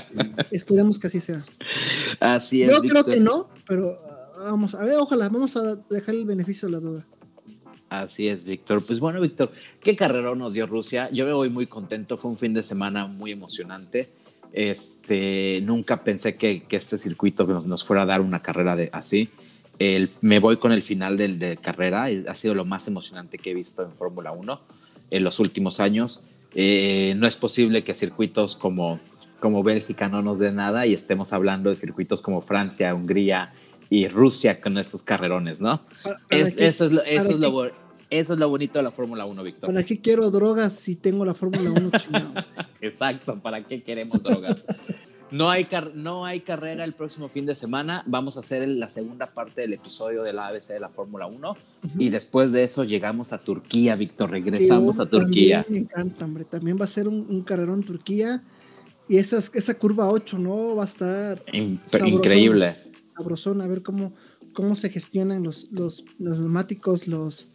Esperemos 0.51 0.99
que 0.99 1.07
así 1.07 1.19
sea. 1.19 1.43
Así 2.21 2.63
es. 2.63 2.71
Yo 2.71 2.83
creo 2.83 3.05
que 3.05 3.21
no, 3.21 3.49
pero 3.67 3.97
ah, 4.37 4.51
vamos 4.51 4.75
a 4.75 4.85
ver, 4.85 4.97
ojalá, 4.99 5.31
vamos 5.31 5.57
a 5.57 5.77
dejar 5.89 6.15
el 6.15 6.27
beneficio 6.27 6.69
de 6.69 6.73
la 6.73 6.81
duda. 6.81 7.07
Así 7.89 8.29
es, 8.29 8.45
Víctor. 8.45 8.85
Pues 8.87 9.01
bueno, 9.01 9.19
Víctor, 9.19 9.51
qué 9.81 9.97
carrera 9.97 10.35
nos 10.35 10.53
dio 10.53 10.67
Rusia. 10.67 11.09
Yo 11.11 11.25
me 11.25 11.33
voy 11.33 11.49
muy 11.49 11.65
contento, 11.65 12.19
fue 12.19 12.31
un 12.33 12.37
fin 12.37 12.53
de 12.53 12.63
semana 12.63 13.07
muy 13.07 13.33
emocionante. 13.33 14.13
Este, 14.53 15.63
nunca 15.63 16.05
pensé 16.05 16.35
que, 16.35 16.65
que 16.65 16.77
este 16.77 16.99
circuito 16.99 17.47
nos, 17.47 17.65
nos, 17.65 17.83
fuera 17.83 18.03
a 18.03 18.07
dar 18.07 18.21
una 18.21 18.41
carrera 18.41 18.77
de, 18.77 18.91
así. 18.93 19.31
El, 19.79 20.09
me 20.21 20.39
voy 20.39 20.57
con 20.57 20.73
el 20.73 20.83
final 20.83 21.17
de, 21.17 21.29
de 21.29 21.57
carrera, 21.57 22.07
ha 22.29 22.35
sido 22.35 22.55
lo 22.55 22.65
más 22.65 22.87
emocionante 22.87 23.39
que 23.39 23.51
he 23.51 23.55
visto 23.55 23.83
en 23.83 23.93
Fórmula 23.93 24.33
1 24.33 24.61
en 25.11 25.25
los 25.25 25.39
últimos 25.39 25.81
años. 25.81 26.25
Eh, 26.55 27.15
no 27.17 27.27
es 27.27 27.37
posible 27.37 27.83
que 27.83 27.95
circuitos 27.95 28.57
como, 28.57 29.01
como 29.41 29.63
Bélgica 29.63 30.09
no 30.09 30.23
nos 30.23 30.39
den 30.39 30.57
nada 30.57 30.87
y 30.87 30.93
estemos 30.93 31.33
hablando 31.33 31.71
de 31.71 31.77
circuitos 31.77 32.23
como 32.23 32.43
Francia, 32.43 32.95
Hungría 32.95 33.53
y 33.91 34.09
Rusia 34.09 34.61
con 34.61 34.79
estos 34.79 35.03
carrerones, 35.03 35.61
¿no? 35.61 35.81
eso, 36.31 36.85
es 36.85 36.93
lo, 36.93 37.03
eso, 37.03 37.31
es 37.31 37.39
lo, 37.39 37.67
eso 38.11 38.33
es 38.33 38.39
lo 38.39 38.49
bonito 38.49 38.79
de 38.79 38.83
la 38.85 38.91
Fórmula 38.91 39.25
1, 39.25 39.43
Víctor. 39.43 39.73
¿Para 39.73 39.85
qué 39.85 40.01
quiero 40.01 40.31
drogas 40.31 40.75
si 40.75 40.97
tengo 40.97 41.25
la 41.25 41.35
Fórmula 41.35 41.71
1 41.71 41.91
Exacto, 42.81 43.39
¿para 43.41 43.65
qué 43.65 43.83
queremos 43.83 44.23
drogas? 44.23 44.63
No 45.31 45.51
hay, 45.51 45.67
no 45.95 46.25
hay 46.25 46.41
carrera 46.41 46.85
el 46.85 46.93
próximo 46.93 47.29
fin 47.29 47.47
de 47.47 47.55
semana. 47.55 48.03
Vamos 48.07 48.37
a 48.37 48.41
hacer 48.41 48.69
la 48.69 48.89
segunda 48.89 49.27
parte 49.27 49.63
del 49.63 49.73
episodio 49.73 50.23
de 50.23 50.33
la 50.33 50.49
ABC 50.49 50.69
de 50.69 50.81
la 50.81 50.89
Fórmula 50.89 51.27
1. 51.27 51.55
Y 51.99 52.11
después 52.11 52.53
de 52.53 52.63
eso 52.63 52.85
llegamos 52.85 53.33
a 53.33 53.39
Turquía, 53.39 53.97
Víctor. 53.97 54.31
Regresamos 54.31 55.01
a 55.01 55.07
Turquía. 55.07 55.65
Me 55.69 55.79
encanta, 55.79 56.25
hombre. 56.25 56.45
También 56.45 56.77
va 56.81 56.85
a 56.85 56.89
ser 56.89 57.09
un, 57.09 57.43
carrerón 57.43 57.83
Turquía. 57.83 58.43
Y 59.09 59.17
esa, 59.17 59.39
esa 59.39 59.75
curva 59.75 60.09
8, 60.09 60.39
¿no? 60.39 60.77
Va 60.77 60.83
a 60.83 60.87
estar 60.87 61.43
increíble. 61.53 62.77
Sabrosón, 63.17 63.61
a 63.61 63.67
ver 63.67 63.83
cómo, 63.83 64.13
cómo 64.53 64.77
se 64.77 64.91
gestionan 64.91 65.43
los, 65.43 65.69
los, 65.73 66.05
los 66.19 66.39
neumáticos, 66.39 67.09
los, 67.09 67.49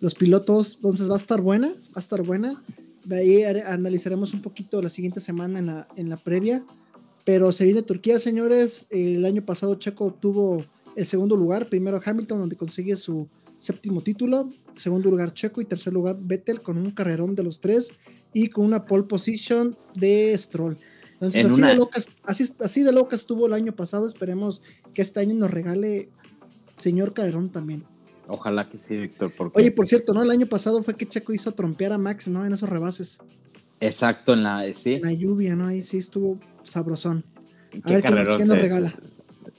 los 0.00 0.14
pilotos. 0.14 0.74
Entonces 0.76 1.08
va 1.08 1.14
a 1.14 1.18
estar 1.18 1.40
buena, 1.40 1.68
va 1.68 1.96
a 1.96 2.00
estar 2.00 2.22
buena. 2.22 2.62
De 3.06 3.18
ahí 3.18 3.44
analizaremos 3.44 4.32
un 4.34 4.40
poquito 4.40 4.80
la 4.80 4.88
siguiente 4.88 5.20
semana 5.20 5.58
en 5.58 5.66
la, 5.66 5.88
en 5.96 6.08
la 6.08 6.16
previa 6.16 6.64
pero 7.24 7.52
se 7.52 7.64
viene 7.64 7.82
Turquía, 7.82 8.20
señores. 8.20 8.86
El 8.90 9.24
año 9.24 9.44
pasado 9.44 9.76
Checo 9.76 10.06
obtuvo 10.06 10.62
el 10.94 11.06
segundo 11.06 11.36
lugar. 11.36 11.66
Primero 11.66 12.00
Hamilton, 12.04 12.40
donde 12.40 12.56
consigue 12.56 12.96
su 12.96 13.28
séptimo 13.58 14.02
título. 14.02 14.48
Segundo 14.74 15.10
lugar 15.10 15.32
Checo 15.32 15.60
y 15.60 15.64
tercer 15.64 15.92
lugar 15.92 16.16
Vettel 16.20 16.60
con 16.60 16.76
un 16.76 16.90
carrerón 16.90 17.34
de 17.34 17.42
los 17.42 17.60
tres 17.60 17.92
y 18.32 18.48
con 18.48 18.66
una 18.66 18.84
pole 18.84 19.04
position 19.04 19.74
de 19.94 20.36
Stroll. 20.36 20.76
Entonces, 21.14 21.46
así, 21.46 21.62
de 21.62 21.74
locas, 21.74 22.08
así, 22.58 22.82
de 22.82 22.92
locas 22.92 23.20
estuvo 23.20 23.46
el 23.46 23.54
año 23.54 23.74
pasado. 23.74 24.06
Esperemos 24.06 24.60
que 24.92 25.00
este 25.00 25.20
año 25.20 25.34
nos 25.34 25.50
regale 25.50 26.10
señor 26.76 27.14
carrerón 27.14 27.50
también. 27.50 27.84
Ojalá 28.26 28.68
que 28.68 28.76
sí, 28.78 28.96
Víctor. 28.96 29.32
Oye, 29.54 29.70
por 29.70 29.86
cierto, 29.86 30.12
¿no? 30.12 30.22
El 30.22 30.30
año 30.30 30.46
pasado 30.46 30.82
fue 30.82 30.96
que 30.96 31.06
Checo 31.06 31.32
hizo 31.32 31.52
trompear 31.52 31.92
a 31.92 31.98
Max, 31.98 32.28
¿no? 32.28 32.44
En 32.44 32.52
esos 32.52 32.68
rebases. 32.68 33.18
Exacto, 33.86 34.32
en 34.34 34.42
la, 34.42 34.72
sí. 34.72 35.00
la 35.00 35.12
lluvia, 35.12 35.54
¿no? 35.54 35.68
Ahí 35.68 35.82
sí 35.82 35.98
estuvo 35.98 36.38
sabrosón. 36.62 37.24
A 37.82 37.90
ver 37.90 38.02
qué, 38.02 38.10
nos 38.10 38.58
regala. 38.58 38.94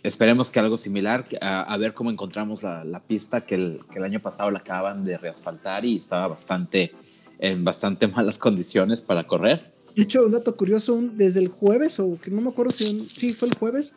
Esperemos 0.03 0.51
que 0.51 0.59
algo 0.59 0.77
similar, 0.77 1.25
a, 1.41 1.77
ver 1.77 1.93
cómo 1.93 2.11
encontramos 2.11 2.63
la, 2.63 3.03
pista 3.07 3.41
que 3.41 3.55
el, 3.55 3.79
que 3.91 3.99
el, 3.99 4.03
año 4.03 4.19
pasado 4.19 4.51
la 4.51 4.59
acaban 4.59 5.03
de 5.03 5.17
reasfaltar 5.17 5.85
y 5.85 5.97
estaba 5.97 6.27
bastante 6.27 6.91
en 7.39 7.63
bastante 7.63 8.07
malas 8.15 8.37
condiciones 8.37 9.01
para 9.01 9.27
correr. 9.27 9.73
De 9.95 10.03
hecho, 10.03 10.25
un 10.25 10.31
dato 10.31 10.55
curioso, 10.57 11.01
desde 11.13 11.39
el 11.39 11.47
jueves, 11.47 11.99
o 11.99 12.19
que 12.19 12.31
no 12.31 12.41
me 12.41 12.49
acuerdo 12.49 12.71
si 12.71 13.07
sí 13.07 13.33
fue 13.33 13.47
el 13.47 13.55
jueves, 13.55 13.95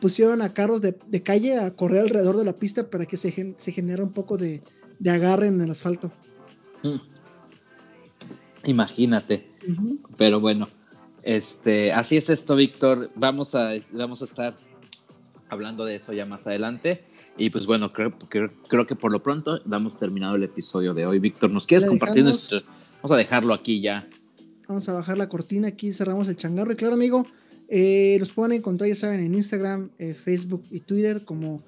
pusieron 0.00 0.42
a 0.42 0.52
carros 0.52 0.80
de, 0.80 0.96
de, 1.08 1.22
calle 1.22 1.58
a 1.58 1.74
correr 1.74 2.02
alrededor 2.02 2.36
de 2.36 2.44
la 2.44 2.54
pista 2.54 2.88
para 2.88 3.06
que 3.06 3.16
se, 3.16 3.54
se 3.56 3.72
genere 3.72 4.02
un 4.02 4.12
poco 4.12 4.36
de, 4.36 4.62
de 4.98 5.10
agarre 5.10 5.48
en 5.48 5.60
el 5.60 5.70
asfalto. 5.70 6.10
Mm. 6.82 6.96
Imagínate. 8.64 9.53
Pero 10.16 10.40
bueno, 10.40 10.68
este, 11.22 11.92
así 11.92 12.16
es 12.16 12.30
esto, 12.30 12.56
Víctor. 12.56 13.10
Vamos 13.14 13.54
a, 13.54 13.70
vamos 13.92 14.22
a 14.22 14.24
estar 14.26 14.54
hablando 15.48 15.84
de 15.84 15.96
eso 15.96 16.12
ya 16.12 16.26
más 16.26 16.46
adelante. 16.46 17.04
Y 17.36 17.50
pues 17.50 17.66
bueno, 17.66 17.92
creo, 17.92 18.16
creo, 18.68 18.86
que 18.86 18.94
por 18.94 19.10
lo 19.10 19.22
pronto 19.22 19.60
damos 19.64 19.96
terminado 19.96 20.36
el 20.36 20.44
episodio 20.44 20.94
de 20.94 21.06
hoy. 21.06 21.18
Víctor, 21.18 21.50
¿nos 21.50 21.66
quieres 21.66 21.86
compartir 21.86 22.22
nuestro... 22.24 22.62
Vamos 22.96 23.12
a 23.12 23.16
dejarlo 23.16 23.54
aquí 23.54 23.80
ya. 23.80 24.08
Vamos 24.68 24.88
a 24.88 24.94
bajar 24.94 25.18
la 25.18 25.28
cortina, 25.28 25.68
aquí 25.68 25.92
cerramos 25.92 26.28
el 26.28 26.36
changarro. 26.36 26.72
Y 26.72 26.76
claro, 26.76 26.94
amigo, 26.94 27.24
eh, 27.68 28.16
los 28.18 28.32
pueden 28.32 28.52
encontrar, 28.52 28.88
ya 28.88 28.94
saben, 28.94 29.20
en 29.20 29.34
Instagram, 29.34 29.90
eh, 29.98 30.12
Facebook 30.12 30.62
y 30.70 30.80
Twitter 30.80 31.24
como 31.24 31.62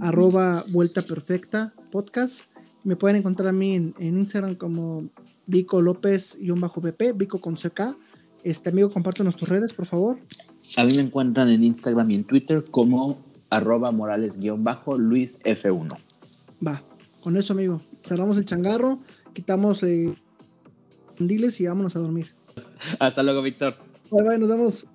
arroba 0.00 0.64
vuelta 0.68 1.02
perfecta 1.02 1.74
podcast. 1.90 2.44
Me 2.84 2.96
pueden 2.96 3.16
encontrar 3.16 3.48
a 3.48 3.52
mí 3.52 3.74
en, 3.74 3.94
Instagram 3.98 4.54
como 4.54 5.08
Vico 5.46 5.80
López-BP, 5.80 7.16
Vico 7.16 7.40
con 7.40 7.54
CK. 7.54 7.96
Este 8.44 8.70
amigo, 8.70 8.88
compártenos 8.90 9.36
tus 9.36 9.48
redes, 9.48 9.72
por 9.72 9.86
favor. 9.86 10.18
A 10.76 10.84
mí 10.84 10.92
me 10.94 11.02
encuentran 11.02 11.48
en 11.48 11.64
Instagram 11.64 12.10
y 12.10 12.14
en 12.14 12.24
Twitter 12.24 12.64
como 12.70 13.18
arroba 13.50 13.90
morales-luis 13.90 15.40
F1. 15.42 15.94
Va, 16.66 16.82
con 17.20 17.36
eso, 17.36 17.52
amigo. 17.52 17.78
Cerramos 18.02 18.36
el 18.36 18.44
changarro, 18.44 19.00
quitamos 19.32 19.82
eh, 19.82 20.12
y 21.18 21.66
vámonos 21.66 21.96
a 21.96 21.98
dormir. 21.98 22.32
Hasta 23.00 23.22
luego, 23.22 23.42
Víctor. 23.42 23.74
Bye, 24.10 24.28
bye, 24.28 24.38
nos 24.38 24.48
vemos. 24.48 24.86